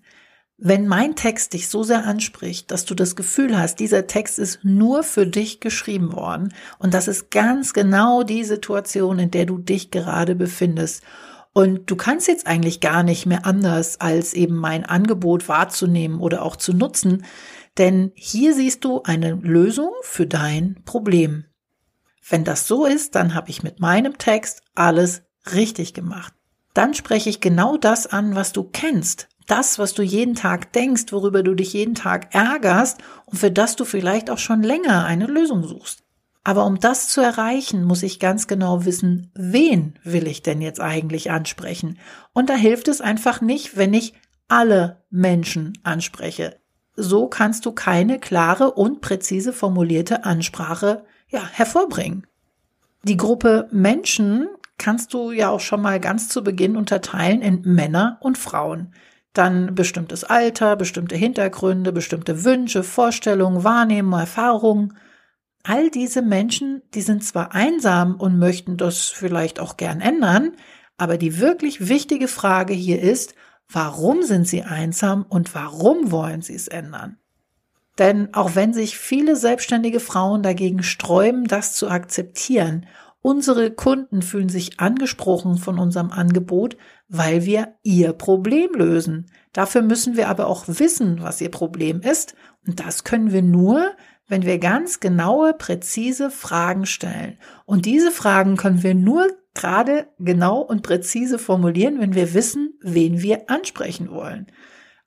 Wenn 0.59 0.87
mein 0.87 1.15
Text 1.15 1.53
dich 1.53 1.67
so 1.67 1.83
sehr 1.83 2.05
anspricht, 2.05 2.71
dass 2.71 2.85
du 2.85 2.95
das 2.95 3.15
Gefühl 3.15 3.59
hast, 3.59 3.79
dieser 3.79 4.07
Text 4.07 4.39
ist 4.39 4.63
nur 4.63 5.03
für 5.03 5.27
dich 5.27 5.59
geschrieben 5.59 6.13
worden 6.13 6.51
und 6.79 6.95
das 6.95 7.07
ist 7.07 7.29
ganz 7.29 7.73
genau 7.73 8.23
die 8.23 8.43
Situation, 8.43 9.19
in 9.19 9.29
der 9.29 9.45
du 9.45 9.59
dich 9.59 9.91
gerade 9.91 10.33
befindest. 10.33 11.03
Und 11.53 11.91
du 11.91 11.95
kannst 11.95 12.27
jetzt 12.27 12.47
eigentlich 12.47 12.79
gar 12.79 13.03
nicht 13.03 13.27
mehr 13.27 13.45
anders, 13.45 14.01
als 14.01 14.33
eben 14.33 14.55
mein 14.55 14.83
Angebot 14.83 15.47
wahrzunehmen 15.47 16.19
oder 16.19 16.41
auch 16.41 16.55
zu 16.55 16.73
nutzen, 16.73 17.23
denn 17.77 18.11
hier 18.15 18.55
siehst 18.55 18.83
du 18.83 19.03
eine 19.03 19.33
Lösung 19.33 19.91
für 20.01 20.25
dein 20.25 20.81
Problem. 20.85 21.45
Wenn 22.29 22.43
das 22.43 22.67
so 22.67 22.85
ist, 22.85 23.15
dann 23.15 23.33
habe 23.33 23.49
ich 23.49 23.63
mit 23.63 23.79
meinem 23.79 24.17
Text 24.17 24.61
alles 24.75 25.23
richtig 25.53 25.93
gemacht. 25.93 26.33
Dann 26.73 26.93
spreche 26.93 27.29
ich 27.29 27.41
genau 27.41 27.77
das 27.77 28.07
an, 28.07 28.35
was 28.35 28.53
du 28.53 28.63
kennst. 28.63 29.29
Das, 29.47 29.79
was 29.79 29.93
du 29.93 30.03
jeden 30.03 30.35
Tag 30.35 30.73
denkst, 30.73 31.11
worüber 31.11 31.41
du 31.41 31.55
dich 31.55 31.73
jeden 31.73 31.95
Tag 31.95 32.35
ärgerst 32.35 32.97
und 33.25 33.37
für 33.37 33.49
das 33.49 33.77
du 33.77 33.85
vielleicht 33.85 34.29
auch 34.29 34.37
schon 34.37 34.61
länger 34.61 35.05
eine 35.05 35.25
Lösung 35.25 35.63
suchst. 35.63 36.03
Aber 36.43 36.65
um 36.65 36.79
das 36.79 37.09
zu 37.09 37.21
erreichen, 37.21 37.83
muss 37.83 38.03
ich 38.03 38.19
ganz 38.19 38.47
genau 38.47 38.85
wissen, 38.85 39.31
wen 39.33 39.97
will 40.03 40.27
ich 40.27 40.43
denn 40.43 40.61
jetzt 40.61 40.79
eigentlich 40.79 41.31
ansprechen? 41.31 41.97
Und 42.33 42.49
da 42.49 42.55
hilft 42.55 42.89
es 42.89 43.01
einfach 43.01 43.41
nicht, 43.41 43.77
wenn 43.77 43.93
ich 43.93 44.13
alle 44.47 45.03
Menschen 45.09 45.77
anspreche. 45.83 46.59
So 46.95 47.27
kannst 47.27 47.65
du 47.65 47.71
keine 47.71 48.19
klare 48.19 48.71
und 48.71 49.01
präzise 49.01 49.53
formulierte 49.53 50.25
Ansprache 50.25 51.05
ja, 51.29 51.45
hervorbringen. 51.45 52.25
Die 53.03 53.17
Gruppe 53.17 53.67
Menschen 53.71 54.47
kannst 54.77 55.13
du 55.13 55.31
ja 55.31 55.49
auch 55.49 55.59
schon 55.59 55.81
mal 55.81 55.99
ganz 55.99 56.29
zu 56.29 56.43
Beginn 56.43 56.75
unterteilen 56.75 57.41
in 57.41 57.61
Männer 57.63 58.17
und 58.21 58.37
Frauen. 58.37 58.93
Dann 59.33 59.75
bestimmtes 59.75 60.23
Alter, 60.23 60.75
bestimmte 60.75 61.15
Hintergründe, 61.15 61.91
bestimmte 61.91 62.43
Wünsche, 62.43 62.83
Vorstellungen, 62.83 63.63
Wahrnehmungen, 63.63 64.19
Erfahrungen. 64.19 64.97
All 65.63 65.89
diese 65.89 66.21
Menschen, 66.21 66.81
die 66.93 67.01
sind 67.01 67.23
zwar 67.23 67.53
einsam 67.53 68.15
und 68.15 68.39
möchten 68.39 68.77
das 68.77 69.05
vielleicht 69.05 69.59
auch 69.59 69.77
gern 69.77 70.01
ändern, 70.01 70.53
aber 70.97 71.17
die 71.17 71.39
wirklich 71.39 71.87
wichtige 71.87 72.27
Frage 72.27 72.73
hier 72.73 73.01
ist, 73.01 73.35
warum 73.69 74.23
sind 74.23 74.47
sie 74.47 74.63
einsam 74.63 75.25
und 75.27 75.53
warum 75.53 76.11
wollen 76.11 76.41
sie 76.41 76.55
es 76.55 76.67
ändern? 76.67 77.17
Denn 77.97 78.33
auch 78.33 78.55
wenn 78.55 78.73
sich 78.73 78.97
viele 78.97 79.35
selbstständige 79.35 79.99
Frauen 79.99 80.43
dagegen 80.43 80.83
sträuben, 80.83 81.45
das 81.45 81.73
zu 81.73 81.89
akzeptieren, 81.89 82.85
unsere 83.21 83.71
Kunden 83.71 84.21
fühlen 84.21 84.49
sich 84.49 84.79
angesprochen 84.79 85.57
von 85.57 85.79
unserem 85.79 86.11
Angebot, 86.11 86.77
weil 87.09 87.45
wir 87.45 87.75
ihr 87.83 88.13
Problem 88.13 88.69
lösen. 88.75 89.31
Dafür 89.53 89.81
müssen 89.81 90.15
wir 90.15 90.29
aber 90.29 90.47
auch 90.47 90.65
wissen, 90.67 91.21
was 91.21 91.41
ihr 91.41 91.49
Problem 91.51 92.01
ist. 92.01 92.35
Und 92.65 92.79
das 92.79 93.03
können 93.03 93.31
wir 93.31 93.41
nur, 93.41 93.91
wenn 94.27 94.43
wir 94.43 94.59
ganz 94.59 94.99
genaue, 94.99 95.53
präzise 95.53 96.29
Fragen 96.29 96.85
stellen. 96.85 97.37
Und 97.65 97.85
diese 97.85 98.11
Fragen 98.11 98.57
können 98.57 98.83
wir 98.83 98.93
nur 98.93 99.27
gerade 99.53 100.07
genau 100.19 100.59
und 100.59 100.83
präzise 100.83 101.39
formulieren, 101.39 101.99
wenn 101.99 102.13
wir 102.13 102.33
wissen, 102.33 102.77
wen 102.81 103.21
wir 103.21 103.49
ansprechen 103.49 104.11
wollen. 104.11 104.47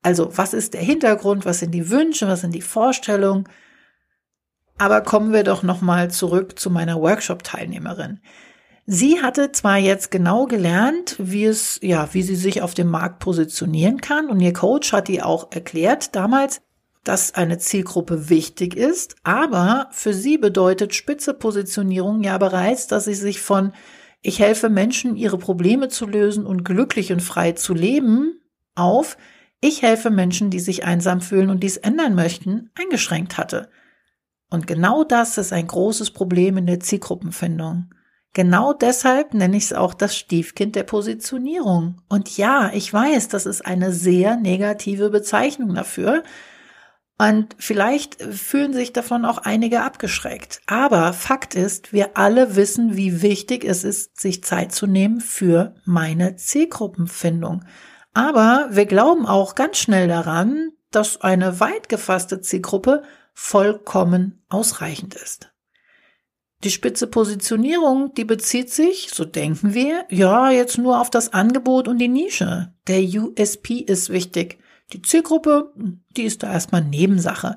Also, 0.02 0.36
was 0.36 0.54
ist 0.54 0.74
der 0.74 0.80
Hintergrund, 0.80 1.44
was 1.44 1.58
sind 1.58 1.72
die 1.72 1.90
Wünsche, 1.90 2.26
was 2.26 2.40
sind 2.40 2.54
die 2.54 2.62
Vorstellungen? 2.62 3.44
Aber 4.78 5.02
kommen 5.02 5.32
wir 5.32 5.44
doch 5.44 5.62
noch 5.62 5.82
mal 5.82 6.10
zurück 6.10 6.58
zu 6.58 6.70
meiner 6.70 7.00
Workshop 7.00 7.42
Teilnehmerin. 7.42 8.20
Sie 8.86 9.22
hatte 9.22 9.52
zwar 9.52 9.76
jetzt 9.76 10.10
genau 10.10 10.46
gelernt, 10.46 11.16
wie 11.18 11.44
es, 11.44 11.78
ja, 11.82 12.08
wie 12.12 12.22
sie 12.22 12.34
sich 12.34 12.62
auf 12.62 12.74
dem 12.74 12.88
Markt 12.88 13.18
positionieren 13.20 14.00
kann 14.00 14.28
und 14.28 14.40
ihr 14.40 14.52
Coach 14.52 14.92
hat 14.92 15.08
ihr 15.08 15.26
auch 15.26 15.52
erklärt 15.52 16.16
damals, 16.16 16.62
dass 17.04 17.34
eine 17.34 17.58
Zielgruppe 17.58 18.28
wichtig 18.28 18.74
ist, 18.76 19.16
aber 19.22 19.88
für 19.92 20.12
sie 20.12 20.38
bedeutet 20.38 20.94
spitze 20.94 21.34
Positionierung 21.34 22.22
ja 22.22 22.36
bereits, 22.38 22.88
dass 22.88 23.04
sie 23.04 23.14
sich 23.14 23.40
von 23.40 23.72
ich 24.22 24.38
helfe 24.38 24.68
Menschen, 24.68 25.16
ihre 25.16 25.38
Probleme 25.38 25.88
zu 25.88 26.06
lösen 26.06 26.44
und 26.44 26.64
glücklich 26.64 27.12
und 27.12 27.22
frei 27.22 27.52
zu 27.52 27.72
leben, 27.72 28.40
auf 28.74 29.16
ich 29.60 29.82
helfe 29.82 30.10
Menschen, 30.10 30.50
die 30.50 30.60
sich 30.60 30.84
einsam 30.84 31.20
fühlen 31.20 31.50
und 31.50 31.62
dies 31.62 31.76
ändern 31.76 32.14
möchten, 32.14 32.70
eingeschränkt 32.78 33.38
hatte. 33.38 33.68
Und 34.50 34.66
genau 34.66 35.04
das 35.04 35.38
ist 35.38 35.52
ein 35.52 35.66
großes 35.66 36.10
Problem 36.10 36.56
in 36.56 36.66
der 36.66 36.80
Zielgruppenfindung. 36.80 37.90
Genau 38.32 38.72
deshalb 38.72 39.34
nenne 39.34 39.56
ich 39.56 39.64
es 39.64 39.72
auch 39.72 39.94
das 39.94 40.16
Stiefkind 40.16 40.76
der 40.76 40.84
Positionierung. 40.84 42.00
Und 42.08 42.36
ja, 42.36 42.70
ich 42.72 42.92
weiß, 42.92 43.28
das 43.28 43.46
ist 43.46 43.66
eine 43.66 43.92
sehr 43.92 44.36
negative 44.36 45.10
Bezeichnung 45.10 45.74
dafür, 45.74 46.22
und 47.20 47.54
vielleicht 47.58 48.22
fühlen 48.22 48.72
sich 48.72 48.94
davon 48.94 49.26
auch 49.26 49.36
einige 49.36 49.82
abgeschreckt. 49.82 50.62
Aber 50.66 51.12
Fakt 51.12 51.54
ist, 51.54 51.92
wir 51.92 52.16
alle 52.16 52.56
wissen, 52.56 52.96
wie 52.96 53.20
wichtig 53.20 53.62
es 53.62 53.84
ist, 53.84 54.18
sich 54.18 54.42
Zeit 54.42 54.72
zu 54.72 54.86
nehmen 54.86 55.20
für 55.20 55.74
meine 55.84 56.36
Zielgruppenfindung. 56.36 57.62
Aber 58.12 58.68
wir 58.70 58.86
glauben 58.86 59.26
auch 59.26 59.54
ganz 59.54 59.78
schnell 59.78 60.08
daran, 60.08 60.72
dass 60.90 61.20
eine 61.20 61.60
weit 61.60 61.88
gefasste 61.88 62.40
Zielgruppe 62.40 63.02
vollkommen 63.32 64.42
ausreichend 64.48 65.14
ist. 65.14 65.52
Die 66.62 66.70
spitze 66.70 67.06
Positionierung, 67.06 68.12
die 68.14 68.24
bezieht 68.24 68.70
sich, 68.70 69.08
so 69.12 69.24
denken 69.24 69.72
wir, 69.72 70.04
ja, 70.10 70.50
jetzt 70.50 70.76
nur 70.76 71.00
auf 71.00 71.08
das 71.08 71.32
Angebot 71.32 71.88
und 71.88 71.98
die 71.98 72.08
Nische. 72.08 72.74
Der 72.86 73.00
USP 73.00 73.78
ist 73.78 74.10
wichtig. 74.10 74.58
Die 74.92 75.00
Zielgruppe, 75.00 75.72
die 76.16 76.24
ist 76.24 76.42
da 76.42 76.52
erstmal 76.52 76.84
Nebensache. 76.84 77.56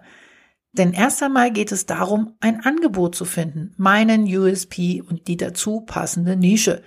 Denn 0.71 0.93
erst 0.93 1.21
einmal 1.21 1.51
geht 1.51 1.71
es 1.71 1.85
darum, 1.85 2.35
ein 2.39 2.61
Angebot 2.61 3.15
zu 3.15 3.25
finden, 3.25 3.73
meinen 3.77 4.23
USP 4.23 5.01
und 5.01 5.27
die 5.27 5.37
dazu 5.37 5.81
passende 5.81 6.37
Nische. 6.37 6.81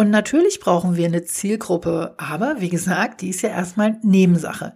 Und 0.00 0.08
natürlich 0.08 0.60
brauchen 0.60 0.96
wir 0.96 1.04
eine 1.04 1.24
Zielgruppe, 1.24 2.14
aber 2.16 2.62
wie 2.62 2.70
gesagt, 2.70 3.20
die 3.20 3.28
ist 3.28 3.42
ja 3.42 3.50
erstmal 3.50 3.98
Nebensache. 4.00 4.74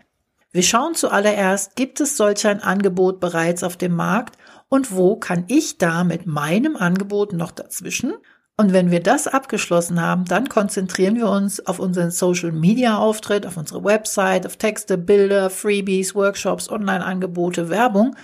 Wir 0.52 0.62
schauen 0.62 0.95
zuallererst, 0.95 1.76
gibt 1.76 1.99
es 2.02 2.19
solch 2.19 2.47
ein 2.47 2.61
Angebot 2.61 3.21
bereits 3.21 3.62
auf 3.62 3.78
dem 3.78 3.97
Markt 3.97 4.37
und 4.69 4.95
wo 4.95 5.16
kann 5.16 5.45
ich 5.49 5.78
da 5.78 6.04
mit 6.04 6.26
meinem 6.26 6.76
Angebot 6.76 7.33
noch 7.33 7.52
dazwischen 7.52 8.12
und 8.59 8.75
wenn 8.75 8.90
wir 8.90 9.00
das 9.00 9.26
abgeschlossen 9.26 9.99
haben, 9.99 10.26
dann 10.26 10.50
konzentrieren 10.50 11.16
wir 11.16 11.31
uns 11.31 11.66
auf 11.66 11.78
unseren 11.78 12.11
Social 12.11 12.52
Media 12.52 12.99
Auftritt, 12.99 13.47
auf 13.47 13.57
unsere 13.57 13.83
Website, 13.83 14.45
auf 14.45 14.59
Texte, 14.59 14.99
Bilder, 14.99 15.49
Freebies, 15.49 16.14
Workshops, 16.14 16.69
Online-Angebote, 16.69 17.71
Werbung. 17.71 18.14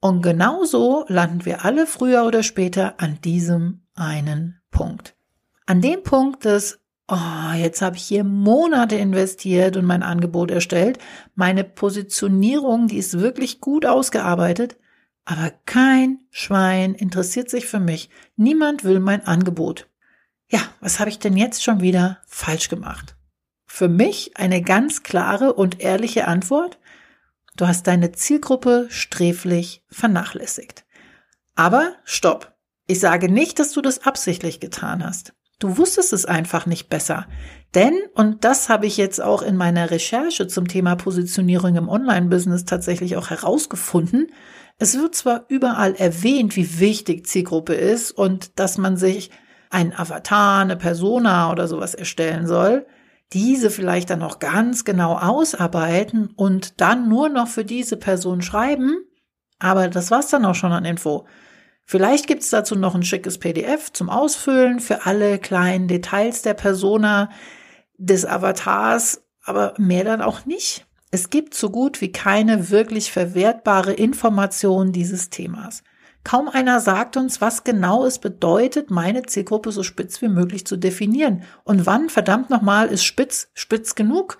Und 0.00 0.22
genauso 0.22 1.06
landen 1.08 1.44
wir 1.44 1.64
alle 1.64 1.88
früher 1.88 2.24
oder 2.24 2.44
später 2.44 2.94
an 2.98 3.18
diesem 3.20 3.80
einen 3.96 4.60
Punkt. 4.70 5.16
An 5.70 5.80
dem 5.80 6.02
Punkt 6.02 6.46
des, 6.46 6.80
oh, 7.06 7.54
jetzt 7.56 7.80
habe 7.80 7.94
ich 7.94 8.02
hier 8.02 8.24
Monate 8.24 8.96
investiert 8.96 9.76
und 9.76 9.84
mein 9.84 10.02
Angebot 10.02 10.50
erstellt. 10.50 10.98
Meine 11.36 11.62
Positionierung, 11.62 12.88
die 12.88 12.96
ist 12.96 13.20
wirklich 13.20 13.60
gut 13.60 13.86
ausgearbeitet. 13.86 14.78
Aber 15.24 15.52
kein 15.66 16.24
Schwein 16.32 16.96
interessiert 16.96 17.50
sich 17.50 17.66
für 17.66 17.78
mich. 17.78 18.10
Niemand 18.34 18.82
will 18.82 18.98
mein 18.98 19.24
Angebot. 19.24 19.88
Ja, 20.50 20.58
was 20.80 20.98
habe 20.98 21.08
ich 21.08 21.20
denn 21.20 21.36
jetzt 21.36 21.62
schon 21.62 21.80
wieder 21.80 22.18
falsch 22.26 22.68
gemacht? 22.68 23.14
Für 23.64 23.88
mich 23.88 24.36
eine 24.36 24.62
ganz 24.62 25.04
klare 25.04 25.52
und 25.52 25.78
ehrliche 25.78 26.26
Antwort. 26.26 26.80
Du 27.56 27.68
hast 27.68 27.86
deine 27.86 28.10
Zielgruppe 28.10 28.88
sträflich 28.90 29.84
vernachlässigt. 29.88 30.84
Aber 31.54 31.92
stopp. 32.02 32.56
Ich 32.88 32.98
sage 32.98 33.30
nicht, 33.30 33.60
dass 33.60 33.70
du 33.70 33.80
das 33.80 34.04
absichtlich 34.04 34.58
getan 34.58 35.06
hast. 35.06 35.32
Du 35.60 35.76
wusstest 35.76 36.12
es 36.12 36.24
einfach 36.24 36.66
nicht 36.66 36.88
besser. 36.88 37.26
Denn, 37.74 37.94
und 38.14 38.44
das 38.44 38.68
habe 38.68 38.86
ich 38.86 38.96
jetzt 38.96 39.22
auch 39.22 39.42
in 39.42 39.56
meiner 39.56 39.92
Recherche 39.92 40.48
zum 40.48 40.66
Thema 40.66 40.96
Positionierung 40.96 41.76
im 41.76 41.88
Online-Business 41.88 42.64
tatsächlich 42.64 43.16
auch 43.16 43.30
herausgefunden, 43.30 44.32
es 44.82 44.98
wird 44.98 45.14
zwar 45.14 45.44
überall 45.48 45.94
erwähnt, 45.94 46.56
wie 46.56 46.80
wichtig 46.80 47.26
Zielgruppe 47.26 47.74
ist 47.74 48.12
und 48.12 48.58
dass 48.58 48.78
man 48.78 48.96
sich 48.96 49.30
ein 49.68 49.92
Avatar, 49.94 50.62
eine 50.62 50.76
Persona 50.76 51.52
oder 51.52 51.68
sowas 51.68 51.94
erstellen 51.94 52.46
soll, 52.46 52.86
diese 53.34 53.70
vielleicht 53.70 54.08
dann 54.08 54.20
noch 54.20 54.38
ganz 54.38 54.86
genau 54.86 55.18
ausarbeiten 55.18 56.30
und 56.34 56.80
dann 56.80 57.10
nur 57.10 57.28
noch 57.28 57.46
für 57.46 57.66
diese 57.66 57.98
Person 57.98 58.40
schreiben, 58.40 59.04
aber 59.58 59.88
das 59.88 60.10
war's 60.10 60.28
dann 60.28 60.46
auch 60.46 60.54
schon 60.54 60.72
an 60.72 60.86
Info. 60.86 61.26
Vielleicht 61.90 62.28
gibt's 62.28 62.50
dazu 62.50 62.76
noch 62.76 62.94
ein 62.94 63.02
schickes 63.02 63.38
PDF 63.38 63.92
zum 63.92 64.10
Ausfüllen 64.10 64.78
für 64.78 65.06
alle 65.06 65.40
kleinen 65.40 65.88
Details 65.88 66.40
der 66.42 66.54
Persona, 66.54 67.30
des 67.98 68.24
Avatars, 68.24 69.24
aber 69.42 69.74
mehr 69.76 70.04
dann 70.04 70.22
auch 70.22 70.46
nicht. 70.46 70.86
Es 71.10 71.30
gibt 71.30 71.52
so 71.52 71.68
gut 71.68 72.00
wie 72.00 72.12
keine 72.12 72.70
wirklich 72.70 73.10
verwertbare 73.10 73.92
Information 73.92 74.92
dieses 74.92 75.30
Themas. 75.30 75.82
Kaum 76.22 76.48
einer 76.48 76.78
sagt 76.78 77.16
uns, 77.16 77.40
was 77.40 77.64
genau 77.64 78.06
es 78.06 78.20
bedeutet, 78.20 78.92
meine 78.92 79.22
Zielgruppe 79.22 79.72
so 79.72 79.82
spitz 79.82 80.22
wie 80.22 80.28
möglich 80.28 80.64
zu 80.64 80.76
definieren. 80.76 81.42
Und 81.64 81.86
wann, 81.86 82.08
verdammt 82.08 82.50
nochmal, 82.50 82.86
ist 82.86 83.02
spitz 83.02 83.48
spitz 83.52 83.96
genug? 83.96 84.38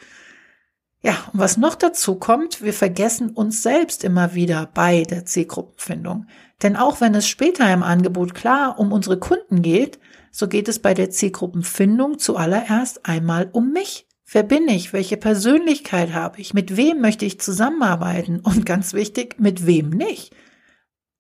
Ja, 1.02 1.16
und 1.32 1.40
was 1.40 1.56
noch 1.56 1.76
dazu 1.76 2.16
kommt, 2.16 2.62
wir 2.62 2.74
vergessen 2.74 3.30
uns 3.30 3.62
selbst 3.62 4.04
immer 4.04 4.34
wieder 4.34 4.68
bei 4.74 5.02
der 5.04 5.24
Zielgruppenfindung. 5.24 6.26
Denn 6.62 6.76
auch 6.76 7.00
wenn 7.00 7.14
es 7.14 7.26
später 7.26 7.72
im 7.72 7.82
Angebot 7.82 8.34
klar 8.34 8.78
um 8.78 8.92
unsere 8.92 9.18
Kunden 9.18 9.62
geht, 9.62 9.98
so 10.30 10.46
geht 10.46 10.68
es 10.68 10.78
bei 10.78 10.92
der 10.92 11.10
Zielgruppenfindung 11.10 12.18
zuallererst 12.18 13.06
einmal 13.06 13.48
um 13.52 13.72
mich. 13.72 14.06
Wer 14.30 14.42
bin 14.42 14.68
ich? 14.68 14.92
Welche 14.92 15.16
Persönlichkeit 15.16 16.12
habe 16.12 16.40
ich? 16.40 16.54
Mit 16.54 16.76
wem 16.76 17.00
möchte 17.00 17.24
ich 17.24 17.40
zusammenarbeiten? 17.40 18.40
Und 18.44 18.66
ganz 18.66 18.92
wichtig, 18.92 19.36
mit 19.38 19.66
wem 19.66 19.90
nicht? 19.90 20.34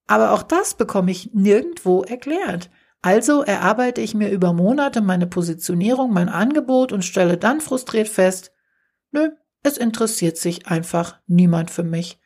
Aber 0.06 0.32
auch 0.32 0.42
das 0.42 0.74
bekomme 0.74 1.10
ich 1.10 1.32
nirgendwo 1.32 2.02
erklärt. 2.02 2.70
Also 3.02 3.42
erarbeite 3.42 4.02
ich 4.02 4.14
mir 4.14 4.30
über 4.30 4.52
Monate 4.52 5.00
meine 5.00 5.26
Positionierung, 5.26 6.12
mein 6.12 6.28
Angebot 6.28 6.92
und 6.92 7.02
stelle 7.02 7.38
dann 7.38 7.62
frustriert 7.62 8.08
fest, 8.08 8.52
nö, 9.10 9.30
es 9.62 9.76
interessiert 9.76 10.36
sich 10.36 10.66
einfach 10.66 11.18
niemand 11.26 11.70
für 11.70 11.82
mich. 11.82 12.20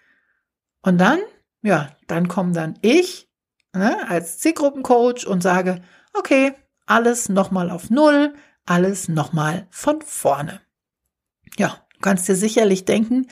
Und 0.82 0.98
dann, 0.98 1.18
ja, 1.62 1.90
dann 2.06 2.28
komme 2.28 2.52
dann 2.52 2.78
ich 2.82 3.28
ne, 3.72 4.08
als 4.08 4.38
Zielgruppencoach 4.38 5.26
und 5.26 5.42
sage, 5.42 5.82
okay, 6.12 6.54
alles 6.86 7.28
nochmal 7.28 7.70
auf 7.70 7.90
Null, 7.90 8.34
alles 8.66 9.08
nochmal 9.08 9.66
von 9.70 10.00
vorne. 10.02 10.60
Ja, 11.56 11.86
du 11.94 12.00
kannst 12.00 12.28
dir 12.28 12.36
sicherlich 12.36 12.84
denken, 12.84 13.26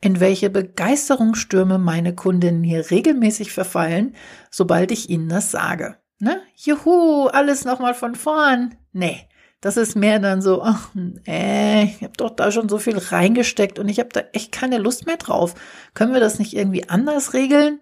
in 0.00 0.20
welche 0.20 0.50
Begeisterungsstürme 0.50 1.78
meine 1.78 2.14
Kundinnen 2.14 2.62
hier 2.62 2.90
regelmäßig 2.90 3.52
verfallen, 3.52 4.14
sobald 4.50 4.92
ich 4.92 5.10
ihnen 5.10 5.28
das 5.28 5.50
sage. 5.50 5.96
Ne? 6.20 6.40
Juhu, 6.54 7.26
alles 7.26 7.64
nochmal 7.64 7.94
von 7.94 8.14
vorn. 8.14 8.76
Nee, 8.92 9.27
das 9.60 9.76
ist 9.76 9.96
mehr 9.96 10.20
dann 10.20 10.40
so, 10.40 10.62
ach, 10.62 10.90
nee, 10.94 11.84
ich 11.84 12.02
habe 12.02 12.16
doch 12.16 12.30
da 12.30 12.52
schon 12.52 12.68
so 12.68 12.78
viel 12.78 12.96
reingesteckt 12.96 13.78
und 13.78 13.88
ich 13.88 13.98
habe 13.98 14.10
da 14.12 14.20
echt 14.32 14.52
keine 14.52 14.78
Lust 14.78 15.06
mehr 15.06 15.16
drauf. 15.16 15.54
Können 15.94 16.12
wir 16.12 16.20
das 16.20 16.38
nicht 16.38 16.54
irgendwie 16.54 16.88
anders 16.88 17.34
regeln? 17.34 17.80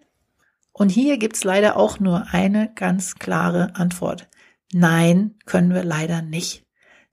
Und 0.73 0.88
hier 0.90 1.18
gibt's 1.18 1.45
leider 1.45 1.76
auch 1.76 2.00
nur 2.00 2.28
eine 2.33 2.73
ganz 2.75 3.14
klare 3.16 3.76
Antwort. 3.76 4.28
Nein, 4.73 5.35
können 5.45 5.73
wir 5.75 5.85
leider 5.85 6.23
nicht. 6.23 6.64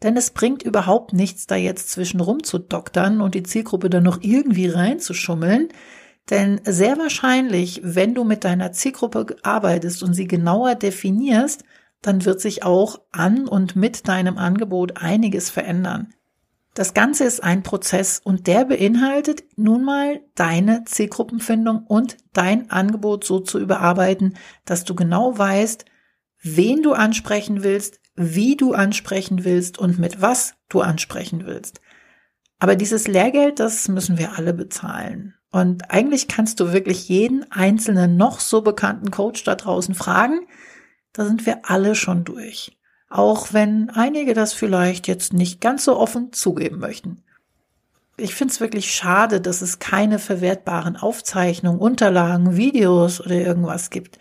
Denn 0.02 0.18
es 0.18 0.32
bringt 0.32 0.64
überhaupt 0.64 1.14
nichts, 1.14 1.48
da 1.48 1.56
jetzt 1.56 1.90
zwischenrum 1.90 2.44
zu 2.44 2.60
doktern 2.60 3.22
und 3.22 3.36
die 3.36 3.44
Zielgruppe 3.44 3.90
dann 3.90 4.04
noch 4.04 4.20
irgendwie 4.22 4.68
reinzuschummeln. 4.68 5.70
Denn 6.30 6.62
sehr 6.66 6.98
wahrscheinlich, 6.98 7.82
wenn 7.84 8.14
du 8.16 8.24
mit 8.24 8.44
deiner 8.44 8.72
Zielgruppe 8.72 9.38
arbeitest 9.44 10.04
und 10.04 10.14
sie 10.14 10.28
genauer 10.28 10.76
definierst, 10.76 11.64
dann 12.04 12.26
wird 12.26 12.40
sich 12.40 12.64
auch 12.64 13.02
an 13.12 13.48
und 13.48 13.76
mit 13.76 14.08
deinem 14.08 14.38
Angebot 14.38 14.98
einiges 14.98 15.50
verändern. 15.50 16.14
Das 16.76 16.94
Ganze 16.94 17.24
ist 17.24 17.44
ein 17.44 17.64
Prozess 17.64 18.20
und 18.24 18.48
der 18.48 18.66
beinhaltet 18.66 19.44
nun 19.56 19.84
mal 19.84 20.22
deine 20.36 20.84
Zielgruppenfindung 20.86 21.86
und 21.88 22.18
dein 22.34 22.70
Angebot 22.72 23.24
so 23.24 23.40
zu 23.40 23.60
überarbeiten, 23.60 24.38
dass 24.66 24.84
du 24.84 24.96
genau 24.96 25.38
weißt, 25.38 25.86
wen 26.42 26.82
du 26.82 26.94
ansprechen 26.94 27.64
willst, 27.64 28.00
wie 28.16 28.56
du 28.56 28.74
ansprechen 28.74 29.44
willst 29.44 29.78
und 29.78 30.00
mit 30.00 30.22
was 30.22 30.56
du 30.70 30.82
ansprechen 30.82 31.46
willst. 31.46 31.80
Aber 32.60 32.76
dieses 32.76 33.08
Lehrgeld, 33.08 33.60
das 33.60 33.88
müssen 33.88 34.18
wir 34.18 34.38
alle 34.38 34.54
bezahlen. 34.54 35.36
Und 35.52 35.92
eigentlich 35.92 36.28
kannst 36.28 36.60
du 36.60 36.74
wirklich 36.74 37.08
jeden 37.08 37.50
einzelnen 37.52 38.18
noch 38.18 38.40
so 38.40 38.62
bekannten 38.62 39.12
Coach 39.12 39.44
da 39.44 39.54
draußen 39.54 39.94
fragen. 39.94 40.48
Da 41.14 41.26
sind 41.26 41.46
wir 41.46 41.70
alle 41.70 41.96
schon 41.96 42.24
durch. 42.24 42.78
Auch 43.10 43.54
wenn 43.54 43.92
einige 43.92 44.34
das 44.34 44.54
vielleicht 44.54 45.08
jetzt 45.08 45.34
nicht 45.34 45.62
ganz 45.62 45.86
so 45.86 45.98
offen 45.98 46.34
zugeben 46.34 46.80
möchten. 46.80 47.24
Ich 48.18 48.36
finde 48.36 48.52
es 48.52 48.60
wirklich 48.60 48.94
schade, 48.94 49.42
dass 49.42 49.62
es 49.62 49.80
keine 49.80 50.20
verwertbaren 50.20 50.98
Aufzeichnungen, 50.98 51.80
Unterlagen, 51.80 52.58
Videos 52.58 53.22
oder 53.22 53.36
irgendwas 53.36 53.90
gibt, 53.90 54.20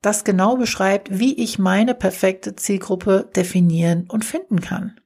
das 0.00 0.24
genau 0.24 0.56
beschreibt, 0.56 1.18
wie 1.18 1.34
ich 1.34 1.58
meine 1.58 1.94
perfekte 1.94 2.56
Zielgruppe 2.56 3.28
definieren 3.36 4.06
und 4.08 4.24
finden 4.24 4.60
kann. 4.60 4.98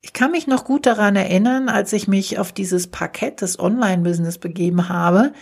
Ich 0.00 0.12
kann 0.12 0.30
mich 0.30 0.46
noch 0.46 0.64
gut 0.64 0.86
daran 0.86 1.16
erinnern, 1.16 1.68
als 1.68 1.92
ich 1.92 2.08
mich 2.08 2.38
auf 2.38 2.52
dieses 2.52 2.86
Parkett 2.86 3.40
des 3.40 3.58
Online-Business 3.58 4.38
begeben 4.38 4.88
habe. 4.88 5.32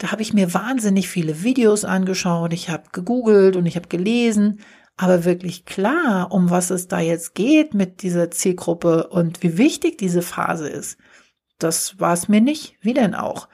Da 0.00 0.12
habe 0.12 0.22
ich 0.22 0.32
mir 0.32 0.54
wahnsinnig 0.54 1.10
viele 1.10 1.42
Videos 1.42 1.84
angeschaut, 1.84 2.54
ich 2.54 2.70
habe 2.70 2.84
gegoogelt 2.90 3.54
und 3.54 3.66
ich 3.66 3.76
habe 3.76 3.88
gelesen, 3.88 4.60
aber 4.96 5.26
wirklich 5.26 5.66
klar, 5.66 6.32
um 6.32 6.48
was 6.48 6.70
es 6.70 6.88
da 6.88 7.00
jetzt 7.00 7.34
geht 7.34 7.74
mit 7.74 8.00
dieser 8.00 8.30
Zielgruppe 8.30 9.08
und 9.08 9.42
wie 9.42 9.58
wichtig 9.58 9.98
diese 9.98 10.22
Phase 10.22 10.70
ist, 10.70 10.96
das 11.58 12.00
war 12.00 12.14
es 12.14 12.28
mir 12.28 12.40
nicht, 12.40 12.76
wie 12.80 12.94
denn 12.94 13.14
auch. 13.14 13.50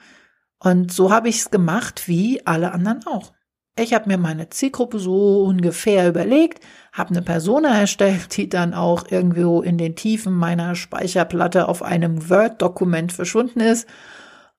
Und 0.57 0.93
so 0.93 1.11
habe 1.11 1.27
ich 1.27 1.39
es 1.39 1.51
gemacht 1.51 2.07
wie 2.07 2.47
alle 2.47 2.71
anderen 2.71 3.05
auch. 3.07 3.33
Ich 3.77 3.93
habe 3.93 4.07
mir 4.07 4.17
meine 4.17 4.49
Zielgruppe 4.49 4.99
so 4.99 5.43
ungefähr 5.43 6.07
überlegt, 6.07 6.63
habe 6.93 7.09
eine 7.09 7.23
Persona 7.23 7.77
erstellt, 7.77 8.37
die 8.37 8.47
dann 8.47 8.73
auch 8.73 9.11
irgendwo 9.11 9.61
in 9.61 9.77
den 9.77 9.97
Tiefen 9.97 10.33
meiner 10.33 10.75
Speicherplatte 10.75 11.67
auf 11.67 11.83
einem 11.83 12.29
Word-Dokument 12.29 13.11
verschwunden 13.11 13.59
ist 13.59 13.85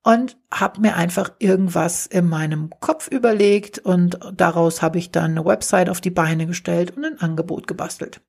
und 0.08 0.38
habe 0.50 0.80
mir 0.80 0.96
einfach 0.96 1.32
irgendwas 1.38 2.06
in 2.06 2.30
meinem 2.30 2.70
Kopf 2.80 3.08
überlegt 3.08 3.78
und 3.78 4.18
daraus 4.34 4.80
habe 4.80 4.96
ich 4.96 5.10
dann 5.10 5.32
eine 5.32 5.44
Website 5.44 5.90
auf 5.90 6.00
die 6.00 6.08
Beine 6.08 6.46
gestellt 6.46 6.96
und 6.96 7.04
ein 7.04 7.20
Angebot 7.20 7.66
gebastelt. 7.66 8.22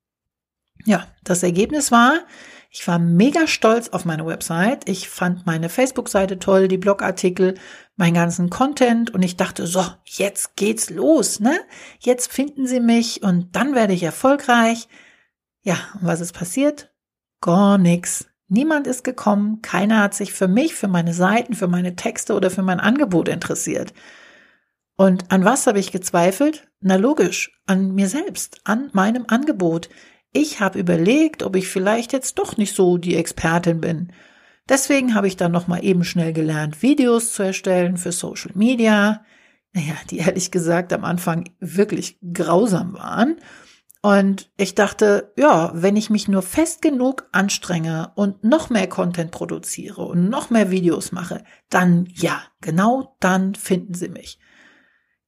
Ja, 0.83 1.07
das 1.24 1.41
Ergebnis 1.41 1.89
war, 1.89 2.25
ich 2.69 2.86
war 2.86 3.00
mega 3.00 3.48
stolz 3.48 3.88
auf 3.89 4.03
meine 4.03 4.25
Website. 4.25 4.89
Ich 4.89 5.07
fand 5.07 5.45
meine 5.45 5.69
Facebook-Seite 5.69 6.38
toll, 6.38 6.67
die 6.67 6.77
Blogartikel, 6.77 7.55
meinen 7.95 8.13
ganzen 8.13 8.50
Content 8.50 9.12
und 9.12 9.24
ich 9.24 9.38
dachte, 9.38 9.65
so, 9.65 9.86
jetzt 10.03 10.57
geht's 10.57 10.89
los, 10.89 11.39
ne? 11.39 11.57
Jetzt 12.00 12.29
finden 12.29 12.67
Sie 12.67 12.81
mich 12.81 13.24
und 13.24 13.55
dann 13.55 13.74
werde 13.74 13.93
ich 13.93 14.03
erfolgreich. 14.03 14.89
Ja, 15.62 15.77
und 15.93 16.07
was 16.07 16.19
ist 16.19 16.33
passiert? 16.33 16.93
Gar 17.39 17.77
nichts. 17.77 18.28
Niemand 18.50 18.88
ist 18.88 19.03
gekommen, 19.03 19.62
keiner 19.62 20.01
hat 20.01 20.15
sich 20.15 20.34
für 20.34 20.48
mich, 20.48 20.74
für 20.74 20.88
meine 20.88 21.13
Seiten, 21.13 21.53
für 21.53 21.68
meine 21.68 21.96
Texte 21.96 22.34
oder 22.34 22.50
für 22.50 22.63
mein 22.63 22.79
Angebot 22.79 23.29
interessiert. 23.29 23.94
Und 24.98 25.32
an 25.32 25.46
was 25.46 25.68
habe 25.68 25.79
ich 25.79 25.91
gezweifelt? 25.91 26.68
Na 26.82 26.96
logisch, 26.96 27.51
an 27.68 27.94
mir 27.94 28.10
selbst, 28.10 28.60
an 28.63 28.89
meinem 28.91 29.25
Angebot. 29.27 29.89
Ich 30.34 30.60
habe 30.60 30.79
überlegt, 30.79 31.44
ob 31.44 31.56
ich 31.56 31.68
vielleicht 31.68 32.12
jetzt 32.12 32.39
doch 32.39 32.58
nicht 32.58 32.75
so 32.75 32.98
die 32.98 33.15
Expertin 33.15 33.82
bin. 33.82 34.12
Deswegen 34.68 35.15
habe 35.15 35.27
ich 35.27 35.38
dann 35.38 35.51
noch 35.51 35.68
mal 35.68 35.84
eben 35.84 36.03
schnell 36.03 36.34
gelernt, 36.34 36.82
Videos 36.82 37.34
zu 37.34 37.44
erstellen 37.44 37.98
für 37.98 38.12
Social 38.12 38.51
Media. 38.56 39.24
Naja, 39.74 39.94
die 40.10 40.18
ehrlich 40.18 40.51
gesagt 40.51 40.91
am 40.91 41.06
Anfang 41.06 41.50
wirklich 41.60 42.20
grausam 42.34 42.94
waren. 42.94 43.38
Und 44.01 44.50
ich 44.56 44.75
dachte, 44.75 45.34
ja, 45.36 45.72
wenn 45.74 45.98
ich 45.98 46.10
mich 46.10 46.29
nur 46.29 46.41
fest 46.41 46.82
genug 46.82 47.27
anstrenge 47.34 48.12
und 48.15 48.44
noch 48.46 48.70
mehr 48.70 48.88
Content 48.88 49.32
produziere 49.32 50.03
und 50.03 50.29
noch 50.29 50.50
mehr 50.50 50.72
Videos 50.72 51.12
mache, 51.12 51.44
dann 51.70 52.08
ja, 52.13 52.41
genau 52.62 53.18
dann 53.20 53.56
finden 53.56 53.94
Sie 53.94 54.08
mich. 54.08 54.39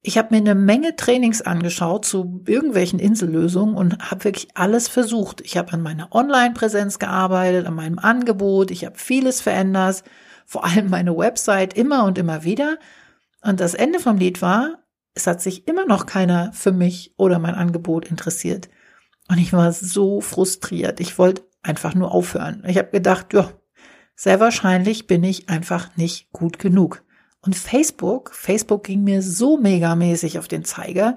Ich 0.00 0.18
habe 0.18 0.34
mir 0.34 0.38
eine 0.38 0.54
Menge 0.54 0.96
Trainings 0.96 1.42
angeschaut 1.42 2.04
zu 2.06 2.42
irgendwelchen 2.46 2.98
Insellösungen 2.98 3.76
und 3.76 4.10
habe 4.10 4.24
wirklich 4.24 4.48
alles 4.54 4.88
versucht. 4.88 5.42
Ich 5.42 5.56
habe 5.56 5.72
an 5.74 5.82
meiner 5.82 6.12
Online-Präsenz 6.12 6.98
gearbeitet, 6.98 7.66
an 7.66 7.74
meinem 7.74 7.98
Angebot, 7.98 8.70
ich 8.70 8.84
habe 8.84 8.98
vieles 8.98 9.40
verändert, 9.40 10.02
vor 10.44 10.64
allem 10.64 10.90
meine 10.90 11.16
Website 11.16 11.74
immer 11.74 12.04
und 12.04 12.18
immer 12.18 12.42
wieder. 12.42 12.78
Und 13.42 13.60
das 13.60 13.74
Ende 13.74 14.00
vom 14.00 14.16
Lied 14.16 14.42
war, 14.42 14.81
es 15.14 15.26
hat 15.26 15.40
sich 15.40 15.68
immer 15.68 15.86
noch 15.86 16.06
keiner 16.06 16.52
für 16.52 16.72
mich 16.72 17.14
oder 17.16 17.38
mein 17.38 17.54
Angebot 17.54 18.06
interessiert. 18.06 18.68
Und 19.28 19.38
ich 19.38 19.52
war 19.52 19.72
so 19.72 20.20
frustriert. 20.20 21.00
Ich 21.00 21.18
wollte 21.18 21.42
einfach 21.62 21.94
nur 21.94 22.12
aufhören. 22.12 22.62
Ich 22.66 22.78
habe 22.78 22.90
gedacht, 22.90 23.32
ja, 23.32 23.50
sehr 24.14 24.40
wahrscheinlich 24.40 25.06
bin 25.06 25.24
ich 25.24 25.48
einfach 25.48 25.96
nicht 25.96 26.32
gut 26.32 26.58
genug. 26.58 27.02
Und 27.44 27.56
Facebook, 27.56 28.34
Facebook 28.34 28.84
ging 28.84 29.02
mir 29.04 29.22
so 29.22 29.56
megamäßig 29.56 30.38
auf 30.38 30.48
den 30.48 30.64
Zeiger. 30.64 31.16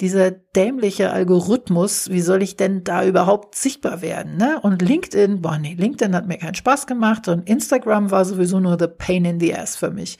Dieser 0.00 0.30
dämliche 0.30 1.10
Algorithmus, 1.10 2.10
wie 2.10 2.20
soll 2.20 2.42
ich 2.42 2.56
denn 2.56 2.84
da 2.84 3.04
überhaupt 3.04 3.54
sichtbar 3.54 4.02
werden? 4.02 4.36
Ne? 4.36 4.60
Und 4.60 4.82
LinkedIn, 4.82 5.40
boah, 5.40 5.58
nee, 5.58 5.74
LinkedIn 5.74 6.14
hat 6.14 6.26
mir 6.26 6.38
keinen 6.38 6.54
Spaß 6.54 6.86
gemacht 6.86 7.28
und 7.28 7.48
Instagram 7.48 8.10
war 8.10 8.24
sowieso 8.24 8.60
nur 8.60 8.78
the 8.78 8.88
pain 8.88 9.24
in 9.24 9.40
the 9.40 9.54
ass 9.54 9.76
für 9.76 9.90
mich. 9.90 10.18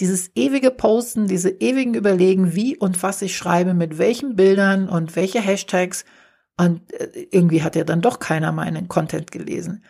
Dieses 0.00 0.30
ewige 0.34 0.70
Posten, 0.70 1.26
diese 1.26 1.50
ewigen 1.50 1.94
Überlegen, 1.94 2.54
wie 2.54 2.76
und 2.76 3.02
was 3.02 3.22
ich 3.22 3.36
schreibe, 3.36 3.74
mit 3.74 3.98
welchen 3.98 4.36
Bildern 4.36 4.88
und 4.88 5.16
welche 5.16 5.40
Hashtags. 5.40 6.04
Und 6.56 6.92
äh, 6.92 7.28
irgendwie 7.30 7.62
hat 7.62 7.76
ja 7.76 7.84
dann 7.84 8.00
doch 8.00 8.18
keiner 8.18 8.52
meinen 8.52 8.88
Content 8.88 9.30
gelesen. 9.30 9.84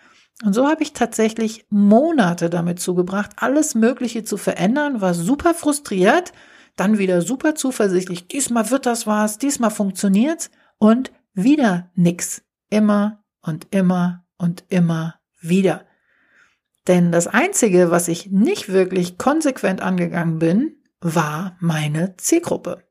Und 0.45 0.55
so 0.55 0.67
habe 0.67 0.83
ich 0.83 0.93
tatsächlich 0.93 1.67
Monate 1.71 2.51
damit 2.51 2.81
zugebracht, 2.81 3.33
alles 3.37 3.75
Mögliche 3.75 4.25
zu 4.25 4.37
verändern, 4.37 5.01
war 5.01 5.15
super 5.15 5.55
frustriert, 5.55 6.33
dann 6.77 6.99
wieder 6.99 7.23
super 7.23 7.55
zuversichtlich, 7.55 8.27
diesmal 8.29 8.71
wird 8.71 8.87
das 8.87 9.07
was, 9.07 9.39
diesmal 9.39 9.71
funktioniert's 9.71 10.51
und 10.79 11.13
wieder 11.35 11.91
nix. 11.95 12.43
Immer 12.71 13.23
und 13.43 13.69
immer 13.71 14.25
und 14.39 14.65
immer 14.69 15.21
wieder. 15.41 15.85
Denn 16.89 17.13
das 17.13 17.27
Einzige, 17.29 17.91
was 17.91 18.09
ich 18.09 18.31
nicht 18.31 18.73
wirklich 18.73 19.19
konsequent 19.19 19.81
angegangen 19.81 20.39
bin, 20.39 20.77
war 21.01 21.57
meine 21.61 22.17
Zielgruppe. 22.17 22.83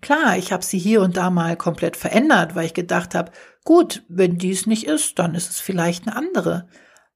Klar, 0.00 0.38
ich 0.38 0.52
habe 0.52 0.64
sie 0.64 0.78
hier 0.78 1.02
und 1.02 1.16
da 1.16 1.30
mal 1.30 1.56
komplett 1.56 1.96
verändert, 1.96 2.54
weil 2.54 2.66
ich 2.66 2.74
gedacht 2.74 3.14
habe, 3.14 3.32
gut, 3.64 4.04
wenn 4.08 4.38
dies 4.38 4.66
nicht 4.66 4.86
ist, 4.86 5.18
dann 5.18 5.34
ist 5.34 5.50
es 5.50 5.60
vielleicht 5.60 6.06
eine 6.06 6.16
andere. 6.16 6.68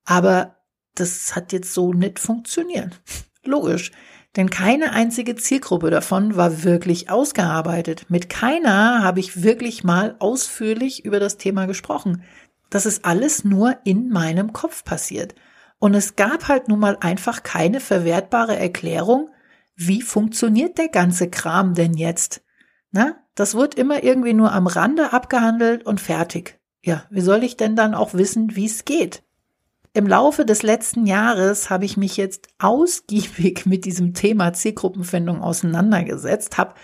Aber 0.05 0.57
das 0.95 1.35
hat 1.37 1.53
jetzt 1.53 1.73
so 1.73 1.93
nicht 1.93 2.19
funktioniert. 2.19 3.01
Logisch. 3.45 3.93
Denn 4.37 4.49
keine 4.49 4.93
einzige 4.93 5.37
Zielgruppe 5.37 5.91
davon 5.91 6.37
war 6.37 6.65
wirklich 6.65 7.11
ausgearbeitet. 7.11 8.07
Mit 8.09 8.31
keiner 8.31 9.03
habe 9.03 9.21
ich 9.21 9.43
wirklich 9.43 9.85
mal 9.85 10.17
ausführlich 10.19 11.05
über 11.05 11.21
das 11.21 11.37
Thema 11.37 11.67
gesprochen. 11.67 12.25
Das 12.71 12.87
ist 12.87 13.05
alles 13.05 13.45
nur 13.45 13.77
in 13.85 14.09
meinem 14.09 14.55
Kopf 14.55 14.85
passiert. 14.85 15.35
Und 15.83 15.95
es 15.95 16.15
gab 16.15 16.47
halt 16.47 16.69
nun 16.69 16.79
mal 16.79 16.97
einfach 17.01 17.43
keine 17.43 17.81
verwertbare 17.81 18.57
Erklärung, 18.57 19.31
wie 19.75 20.01
funktioniert 20.01 20.79
der 20.79 20.87
ganze 20.87 21.29
Kram 21.29 21.75
denn 21.75 21.95
jetzt? 21.95 22.41
Na, 22.93 23.17
das 23.35 23.57
wird 23.57 23.75
immer 23.75 24.05
irgendwie 24.05 24.33
nur 24.33 24.53
am 24.53 24.69
Rande 24.69 25.13
abgehandelt 25.13 25.85
und 25.85 26.01
fertig. 26.01 26.61
Ja, 26.85 27.03
wie 27.11 27.21
soll 27.21 27.43
ich 27.43 27.57
denn 27.57 27.75
dann 27.75 27.97
auch 27.97 28.15
wissen, 28.15 28.55
wie 28.55 28.67
es 28.67 28.85
geht? 28.85 29.25
Im 29.93 30.07
Laufe 30.07 30.45
des 30.45 30.63
letzten 30.63 31.05
Jahres 31.05 31.69
habe 31.69 31.85
ich 31.85 31.97
mich 31.97 32.17
jetzt 32.17 32.47
ausgiebig 32.61 33.67
mit 33.67 33.85
diesem 33.85 34.15
Thema 34.15 34.53
Zielgruppenfindung 34.53 35.43
auseinandergesetzt, 35.43 36.59
habe 36.59 36.75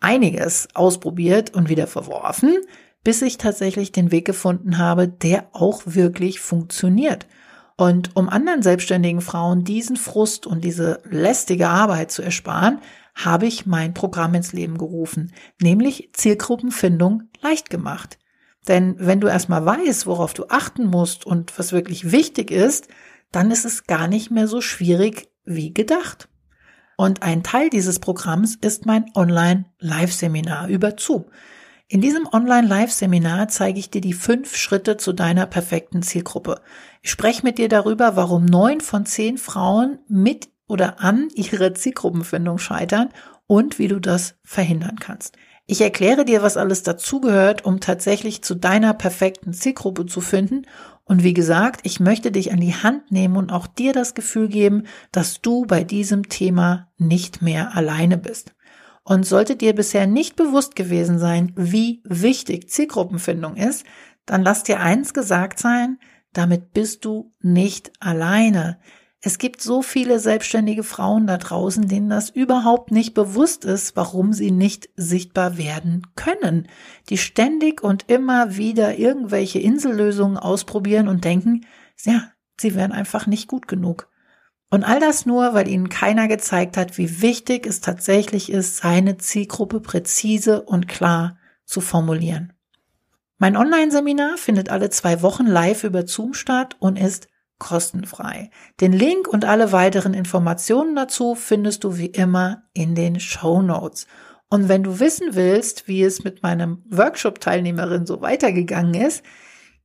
einiges 0.00 0.66
ausprobiert 0.74 1.54
und 1.54 1.68
wieder 1.68 1.86
verworfen, 1.86 2.56
bis 3.04 3.22
ich 3.22 3.38
tatsächlich 3.38 3.92
den 3.92 4.10
Weg 4.10 4.24
gefunden 4.24 4.78
habe, 4.78 5.06
der 5.06 5.46
auch 5.52 5.82
wirklich 5.86 6.40
funktioniert. 6.40 7.28
Und 7.76 8.14
um 8.16 8.28
anderen 8.28 8.62
selbstständigen 8.62 9.20
Frauen 9.20 9.64
diesen 9.64 9.96
Frust 9.96 10.46
und 10.46 10.62
diese 10.62 11.00
lästige 11.08 11.68
Arbeit 11.68 12.10
zu 12.10 12.22
ersparen, 12.22 12.80
habe 13.14 13.46
ich 13.46 13.66
mein 13.66 13.94
Programm 13.94 14.34
ins 14.34 14.52
Leben 14.52 14.78
gerufen, 14.78 15.32
nämlich 15.60 16.10
Zielgruppenfindung 16.12 17.24
leicht 17.40 17.70
gemacht. 17.70 18.18
Denn 18.68 18.94
wenn 18.98 19.20
du 19.20 19.26
erstmal 19.26 19.66
weißt, 19.66 20.06
worauf 20.06 20.34
du 20.34 20.46
achten 20.48 20.86
musst 20.86 21.26
und 21.26 21.58
was 21.58 21.72
wirklich 21.72 22.12
wichtig 22.12 22.50
ist, 22.50 22.88
dann 23.32 23.50
ist 23.50 23.64
es 23.64 23.86
gar 23.86 24.08
nicht 24.08 24.30
mehr 24.30 24.46
so 24.46 24.60
schwierig 24.60 25.28
wie 25.44 25.74
gedacht. 25.74 26.28
Und 26.96 27.22
ein 27.22 27.42
Teil 27.42 27.70
dieses 27.70 27.98
Programms 27.98 28.56
ist 28.60 28.86
mein 28.86 29.06
Online-Live-Seminar 29.14 30.68
über 30.68 30.96
zu. 30.96 31.26
In 31.92 32.00
diesem 32.00 32.26
Online-Live-Seminar 32.26 33.48
zeige 33.48 33.78
ich 33.78 33.90
dir 33.90 34.00
die 34.00 34.14
fünf 34.14 34.56
Schritte 34.56 34.96
zu 34.96 35.12
deiner 35.12 35.44
perfekten 35.44 36.00
Zielgruppe. 36.02 36.62
Ich 37.02 37.10
spreche 37.10 37.42
mit 37.42 37.58
dir 37.58 37.68
darüber, 37.68 38.16
warum 38.16 38.46
neun 38.46 38.80
von 38.80 39.04
zehn 39.04 39.36
Frauen 39.36 39.98
mit 40.08 40.48
oder 40.66 41.02
an 41.02 41.28
ihrer 41.34 41.74
Zielgruppenfindung 41.74 42.56
scheitern 42.56 43.10
und 43.46 43.78
wie 43.78 43.88
du 43.88 44.00
das 44.00 44.36
verhindern 44.42 44.96
kannst. 45.00 45.36
Ich 45.66 45.82
erkläre 45.82 46.24
dir, 46.24 46.40
was 46.40 46.56
alles 46.56 46.82
dazugehört, 46.82 47.66
um 47.66 47.78
tatsächlich 47.78 48.40
zu 48.40 48.54
deiner 48.54 48.94
perfekten 48.94 49.52
Zielgruppe 49.52 50.06
zu 50.06 50.22
finden. 50.22 50.62
Und 51.04 51.22
wie 51.22 51.34
gesagt, 51.34 51.82
ich 51.82 52.00
möchte 52.00 52.32
dich 52.32 52.52
an 52.52 52.60
die 52.60 52.74
Hand 52.74 53.12
nehmen 53.12 53.36
und 53.36 53.52
auch 53.52 53.66
dir 53.66 53.92
das 53.92 54.14
Gefühl 54.14 54.48
geben, 54.48 54.84
dass 55.10 55.42
du 55.42 55.66
bei 55.66 55.84
diesem 55.84 56.30
Thema 56.30 56.90
nicht 56.96 57.42
mehr 57.42 57.76
alleine 57.76 58.16
bist. 58.16 58.54
Und 59.04 59.26
sollte 59.26 59.56
dir 59.56 59.74
bisher 59.74 60.06
nicht 60.06 60.36
bewusst 60.36 60.76
gewesen 60.76 61.18
sein, 61.18 61.52
wie 61.56 62.02
wichtig 62.04 62.70
Zielgruppenfindung 62.70 63.56
ist, 63.56 63.84
dann 64.26 64.42
lass 64.42 64.62
dir 64.62 64.80
eins 64.80 65.12
gesagt 65.12 65.58
sein, 65.58 65.98
damit 66.32 66.72
bist 66.72 67.04
du 67.04 67.32
nicht 67.40 67.92
alleine. 68.00 68.78
Es 69.24 69.38
gibt 69.38 69.62
so 69.62 69.82
viele 69.82 70.18
selbstständige 70.18 70.82
Frauen 70.82 71.28
da 71.28 71.36
draußen, 71.36 71.86
denen 71.86 72.10
das 72.10 72.28
überhaupt 72.28 72.90
nicht 72.90 73.14
bewusst 73.14 73.64
ist, 73.64 73.96
warum 73.96 74.32
sie 74.32 74.50
nicht 74.50 74.88
sichtbar 74.96 75.58
werden 75.58 76.08
können, 76.16 76.66
die 77.08 77.18
ständig 77.18 77.82
und 77.84 78.10
immer 78.10 78.56
wieder 78.56 78.98
irgendwelche 78.98 79.60
Insellösungen 79.60 80.38
ausprobieren 80.38 81.06
und 81.06 81.24
denken, 81.24 81.66
ja, 82.02 82.32
sie 82.60 82.74
wären 82.74 82.90
einfach 82.90 83.28
nicht 83.28 83.46
gut 83.46 83.68
genug. 83.68 84.08
Und 84.72 84.84
all 84.84 85.00
das 85.00 85.26
nur, 85.26 85.52
weil 85.52 85.68
ihnen 85.68 85.90
keiner 85.90 86.28
gezeigt 86.28 86.78
hat, 86.78 86.96
wie 86.96 87.20
wichtig 87.20 87.66
es 87.66 87.82
tatsächlich 87.82 88.50
ist, 88.50 88.78
seine 88.78 89.18
Zielgruppe 89.18 89.80
präzise 89.80 90.62
und 90.62 90.88
klar 90.88 91.36
zu 91.66 91.82
formulieren. 91.82 92.54
Mein 93.36 93.58
Online-Seminar 93.58 94.38
findet 94.38 94.70
alle 94.70 94.88
zwei 94.88 95.20
Wochen 95.20 95.44
live 95.46 95.84
über 95.84 96.06
Zoom 96.06 96.32
statt 96.32 96.76
und 96.78 96.98
ist 96.98 97.28
kostenfrei. 97.58 98.48
Den 98.80 98.94
Link 98.94 99.28
und 99.28 99.44
alle 99.44 99.72
weiteren 99.72 100.14
Informationen 100.14 100.96
dazu 100.96 101.34
findest 101.34 101.84
du 101.84 101.98
wie 101.98 102.06
immer 102.06 102.62
in 102.72 102.94
den 102.94 103.20
Show 103.20 103.60
Notes. 103.60 104.06
Und 104.48 104.70
wenn 104.70 104.82
du 104.82 105.00
wissen 105.00 105.34
willst, 105.34 105.86
wie 105.86 106.02
es 106.02 106.24
mit 106.24 106.42
meinem 106.42 106.82
Workshop-Teilnehmerin 106.88 108.06
so 108.06 108.22
weitergegangen 108.22 108.94
ist, 108.94 109.22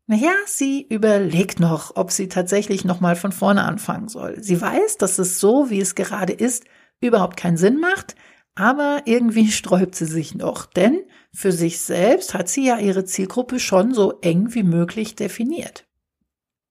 naja, 0.08 0.32
sie 0.46 0.88
überlegt 0.89 1.60
noch, 1.60 1.98
ob 1.98 2.12
sie 2.12 2.30
tatsächlich 2.30 2.86
nochmal 2.86 3.17
von 3.17 3.34
vorne 3.34 3.65
anfangen 3.65 4.08
soll. 4.08 4.41
Sie 4.41 4.60
weiß, 4.60 4.98
dass 4.98 5.20
es 5.20 5.41
so, 5.41 5.70
wie 5.70 5.82
es 5.82 5.96
gerade 5.96 6.32
ist, 6.32 6.63
überhaupt 7.02 7.36
keinen 7.36 7.58
Sinn 7.58 7.80
macht, 7.80 8.15
aber 8.56 9.02
irgendwie 9.04 9.52
sträubt 9.52 9.96
sie 9.96 10.06
sich 10.06 10.34
noch, 10.34 10.65
denn 10.65 11.02
für 11.34 11.52
sich 11.52 11.80
selbst 11.80 12.34
hat 12.34 12.48
sie 12.48 12.65
ja 12.65 12.80
ihre 12.80 13.04
Zielgruppe 13.04 13.60
schon 13.60 13.93
so 13.93 14.20
eng 14.22 14.54
wie 14.54 14.63
möglich 14.63 15.15
definiert. 15.15 15.86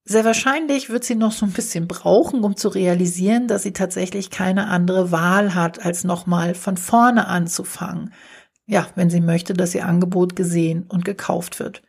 Sehr 0.09 0.25
wahrscheinlich 0.25 0.89
wird 0.89 1.05
sie 1.05 1.17
noch 1.17 1.33
so 1.33 1.45
ein 1.45 1.53
bisschen 1.53 1.89
brauchen, 1.89 2.43
um 2.43 2.57
zu 2.57 2.69
realisieren, 2.69 3.49
dass 3.49 3.65
sie 3.65 3.73
tatsächlich 3.73 4.31
keine 4.31 4.69
andere 4.69 5.11
Wahl 5.11 5.55
hat, 5.55 5.85
als 5.85 6.05
nochmal 6.05 6.55
von 6.55 6.77
vorne 6.77 7.27
anzufangen. 7.27 8.15
Ja, 8.67 8.87
wenn 8.95 9.11
sie 9.11 9.21
möchte, 9.21 9.53
dass 9.53 9.75
ihr 9.75 9.85
Angebot 9.85 10.37
gesehen 10.37 10.85
und 10.89 11.05
gekauft 11.05 11.59
wird. 11.59 11.83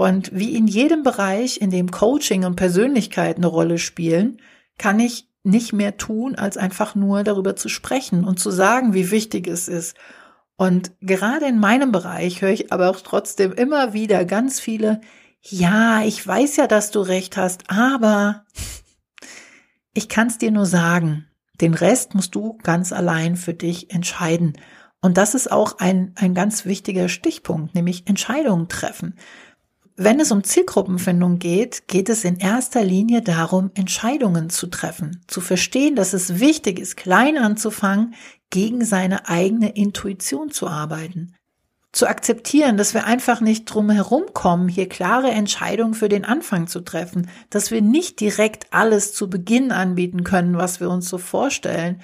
Und 0.00 0.30
wie 0.32 0.56
in 0.56 0.66
jedem 0.66 1.02
Bereich, 1.02 1.60
in 1.60 1.68
dem 1.68 1.90
Coaching 1.90 2.46
und 2.46 2.56
Persönlichkeit 2.56 3.36
eine 3.36 3.48
Rolle 3.48 3.76
spielen, 3.76 4.40
kann 4.78 4.98
ich 4.98 5.28
nicht 5.42 5.74
mehr 5.74 5.98
tun, 5.98 6.36
als 6.36 6.56
einfach 6.56 6.94
nur 6.94 7.22
darüber 7.22 7.54
zu 7.54 7.68
sprechen 7.68 8.24
und 8.24 8.40
zu 8.40 8.50
sagen, 8.50 8.94
wie 8.94 9.10
wichtig 9.10 9.46
es 9.46 9.68
ist. 9.68 9.94
Und 10.56 10.92
gerade 11.02 11.44
in 11.44 11.58
meinem 11.58 11.92
Bereich 11.92 12.40
höre 12.40 12.48
ich 12.48 12.72
aber 12.72 12.88
auch 12.88 13.02
trotzdem 13.02 13.52
immer 13.52 13.92
wieder 13.92 14.24
ganz 14.24 14.58
viele, 14.58 15.02
ja, 15.42 16.02
ich 16.02 16.26
weiß 16.26 16.56
ja, 16.56 16.66
dass 16.66 16.90
du 16.90 17.00
recht 17.00 17.36
hast, 17.36 17.64
aber 17.68 18.46
ich 19.92 20.08
kann 20.08 20.28
es 20.28 20.38
dir 20.38 20.50
nur 20.50 20.64
sagen. 20.64 21.26
Den 21.60 21.74
Rest 21.74 22.14
musst 22.14 22.34
du 22.34 22.56
ganz 22.62 22.90
allein 22.94 23.36
für 23.36 23.52
dich 23.52 23.92
entscheiden. 23.92 24.54
Und 25.02 25.18
das 25.18 25.34
ist 25.34 25.52
auch 25.52 25.78
ein, 25.78 26.14
ein 26.16 26.34
ganz 26.34 26.64
wichtiger 26.64 27.10
Stichpunkt, 27.10 27.74
nämlich 27.74 28.06
Entscheidungen 28.06 28.68
treffen. 28.68 29.16
Wenn 29.96 30.20
es 30.20 30.32
um 30.32 30.44
Zielgruppenfindung 30.44 31.38
geht, 31.38 31.86
geht 31.88 32.08
es 32.08 32.24
in 32.24 32.36
erster 32.36 32.82
Linie 32.82 33.22
darum, 33.22 33.70
Entscheidungen 33.74 34.48
zu 34.48 34.68
treffen, 34.68 35.22
zu 35.26 35.40
verstehen, 35.40 35.94
dass 35.94 36.12
es 36.12 36.40
wichtig 36.40 36.78
ist, 36.78 36.96
klein 36.96 37.36
anzufangen, 37.36 38.14
gegen 38.50 38.84
seine 38.84 39.28
eigene 39.28 39.70
Intuition 39.70 40.50
zu 40.50 40.68
arbeiten. 40.68 41.34
Zu 41.92 42.06
akzeptieren, 42.06 42.76
dass 42.76 42.94
wir 42.94 43.04
einfach 43.04 43.40
nicht 43.40 43.64
drum 43.64 43.90
herum 43.90 44.24
kommen, 44.32 44.68
hier 44.68 44.88
klare 44.88 45.30
Entscheidungen 45.30 45.94
für 45.94 46.08
den 46.08 46.24
Anfang 46.24 46.68
zu 46.68 46.80
treffen, 46.80 47.28
dass 47.50 47.72
wir 47.72 47.82
nicht 47.82 48.20
direkt 48.20 48.72
alles 48.72 49.12
zu 49.12 49.28
Beginn 49.28 49.72
anbieten 49.72 50.22
können, 50.22 50.56
was 50.56 50.78
wir 50.78 50.88
uns 50.88 51.08
so 51.08 51.18
vorstellen. 51.18 52.00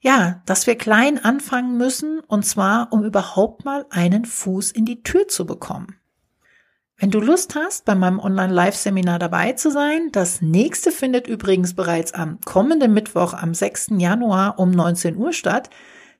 Ja, 0.00 0.42
dass 0.44 0.66
wir 0.66 0.76
klein 0.76 1.24
anfangen 1.24 1.78
müssen, 1.78 2.20
und 2.20 2.44
zwar, 2.44 2.92
um 2.92 3.02
überhaupt 3.02 3.64
mal 3.64 3.86
einen 3.88 4.26
Fuß 4.26 4.70
in 4.72 4.84
die 4.84 5.02
Tür 5.02 5.26
zu 5.28 5.46
bekommen. 5.46 5.96
Wenn 6.96 7.10
du 7.10 7.18
Lust 7.18 7.56
hast, 7.56 7.84
bei 7.84 7.96
meinem 7.96 8.20
Online-Live-Seminar 8.20 9.18
dabei 9.18 9.52
zu 9.52 9.70
sein, 9.72 10.10
das 10.12 10.40
nächste 10.40 10.92
findet 10.92 11.26
übrigens 11.26 11.74
bereits 11.74 12.14
am 12.14 12.38
kommenden 12.44 12.94
Mittwoch 12.94 13.34
am 13.34 13.52
6. 13.52 13.94
Januar 13.98 14.60
um 14.60 14.70
19 14.70 15.16
Uhr 15.16 15.32
statt, 15.32 15.70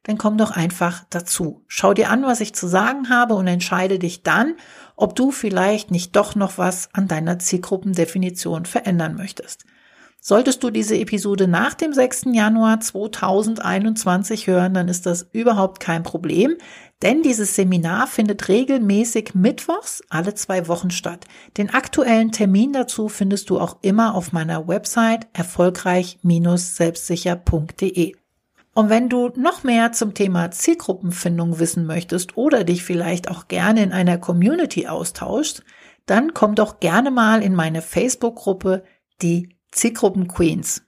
dann 0.02 0.18
komm 0.18 0.36
doch 0.36 0.50
einfach 0.50 1.04
dazu. 1.10 1.62
Schau 1.68 1.94
dir 1.94 2.10
an, 2.10 2.24
was 2.24 2.40
ich 2.40 2.54
zu 2.54 2.66
sagen 2.66 3.08
habe 3.08 3.34
und 3.34 3.46
entscheide 3.46 4.00
dich 4.00 4.24
dann, 4.24 4.56
ob 4.96 5.14
du 5.14 5.30
vielleicht 5.30 5.92
nicht 5.92 6.16
doch 6.16 6.34
noch 6.34 6.58
was 6.58 6.88
an 6.92 7.06
deiner 7.06 7.38
Zielgruppendefinition 7.38 8.66
verändern 8.66 9.14
möchtest. 9.14 9.64
Solltest 10.26 10.64
du 10.64 10.70
diese 10.70 10.96
Episode 10.96 11.46
nach 11.46 11.74
dem 11.74 11.92
6. 11.92 12.28
Januar 12.32 12.80
2021 12.80 14.46
hören, 14.46 14.72
dann 14.72 14.88
ist 14.88 15.04
das 15.04 15.28
überhaupt 15.32 15.80
kein 15.80 16.02
Problem, 16.02 16.56
denn 17.04 17.22
dieses 17.22 17.54
Seminar 17.54 18.08
findet 18.08 18.48
regelmäßig 18.48 19.34
mittwochs 19.34 20.02
alle 20.08 20.34
zwei 20.34 20.66
Wochen 20.68 20.90
statt. 20.90 21.26
Den 21.58 21.68
aktuellen 21.70 22.32
Termin 22.32 22.72
dazu 22.72 23.10
findest 23.10 23.50
du 23.50 23.60
auch 23.60 23.76
immer 23.82 24.14
auf 24.14 24.32
meiner 24.32 24.66
Website 24.66 25.26
erfolgreich-selbstsicher.de. 25.34 28.14
Und 28.72 28.88
wenn 28.88 29.10
du 29.10 29.30
noch 29.36 29.62
mehr 29.62 29.92
zum 29.92 30.14
Thema 30.14 30.50
Zielgruppenfindung 30.50 31.58
wissen 31.58 31.84
möchtest 31.86 32.38
oder 32.38 32.64
dich 32.64 32.82
vielleicht 32.82 33.30
auch 33.30 33.48
gerne 33.48 33.82
in 33.82 33.92
einer 33.92 34.16
Community 34.16 34.86
austauschst, 34.88 35.62
dann 36.06 36.32
komm 36.32 36.54
doch 36.54 36.80
gerne 36.80 37.10
mal 37.10 37.42
in 37.42 37.54
meine 37.54 37.82
Facebook-Gruppe, 37.82 38.82
die 39.20 39.50
Zielgruppen 39.70 40.26
Queens. 40.26 40.83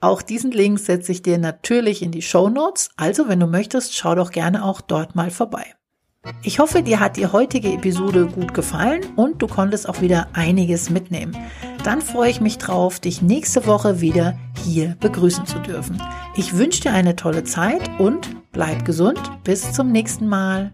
Auch 0.00 0.22
diesen 0.22 0.52
Link 0.52 0.78
setze 0.78 1.10
ich 1.10 1.22
dir 1.22 1.38
natürlich 1.38 2.02
in 2.02 2.12
die 2.12 2.22
Show 2.22 2.48
Notes. 2.48 2.90
Also, 2.96 3.28
wenn 3.28 3.40
du 3.40 3.46
möchtest, 3.46 3.96
schau 3.96 4.14
doch 4.14 4.30
gerne 4.30 4.64
auch 4.64 4.80
dort 4.80 5.16
mal 5.16 5.30
vorbei. 5.30 5.64
Ich 6.42 6.58
hoffe, 6.60 6.82
dir 6.82 7.00
hat 7.00 7.16
die 7.16 7.26
heutige 7.26 7.72
Episode 7.72 8.26
gut 8.26 8.54
gefallen 8.54 9.00
und 9.16 9.42
du 9.42 9.46
konntest 9.46 9.88
auch 9.88 10.00
wieder 10.00 10.28
einiges 10.34 10.90
mitnehmen. 10.90 11.36
Dann 11.84 12.00
freue 12.00 12.30
ich 12.30 12.40
mich 12.40 12.58
drauf, 12.58 13.00
dich 13.00 13.22
nächste 13.22 13.66
Woche 13.66 14.00
wieder 14.00 14.38
hier 14.64 14.96
begrüßen 15.00 15.46
zu 15.46 15.58
dürfen. 15.58 16.00
Ich 16.36 16.56
wünsche 16.56 16.82
dir 16.82 16.92
eine 16.92 17.16
tolle 17.16 17.44
Zeit 17.44 17.88
und 17.98 18.36
bleib 18.52 18.84
gesund. 18.84 19.20
Bis 19.42 19.72
zum 19.72 19.90
nächsten 19.90 20.28
Mal. 20.28 20.72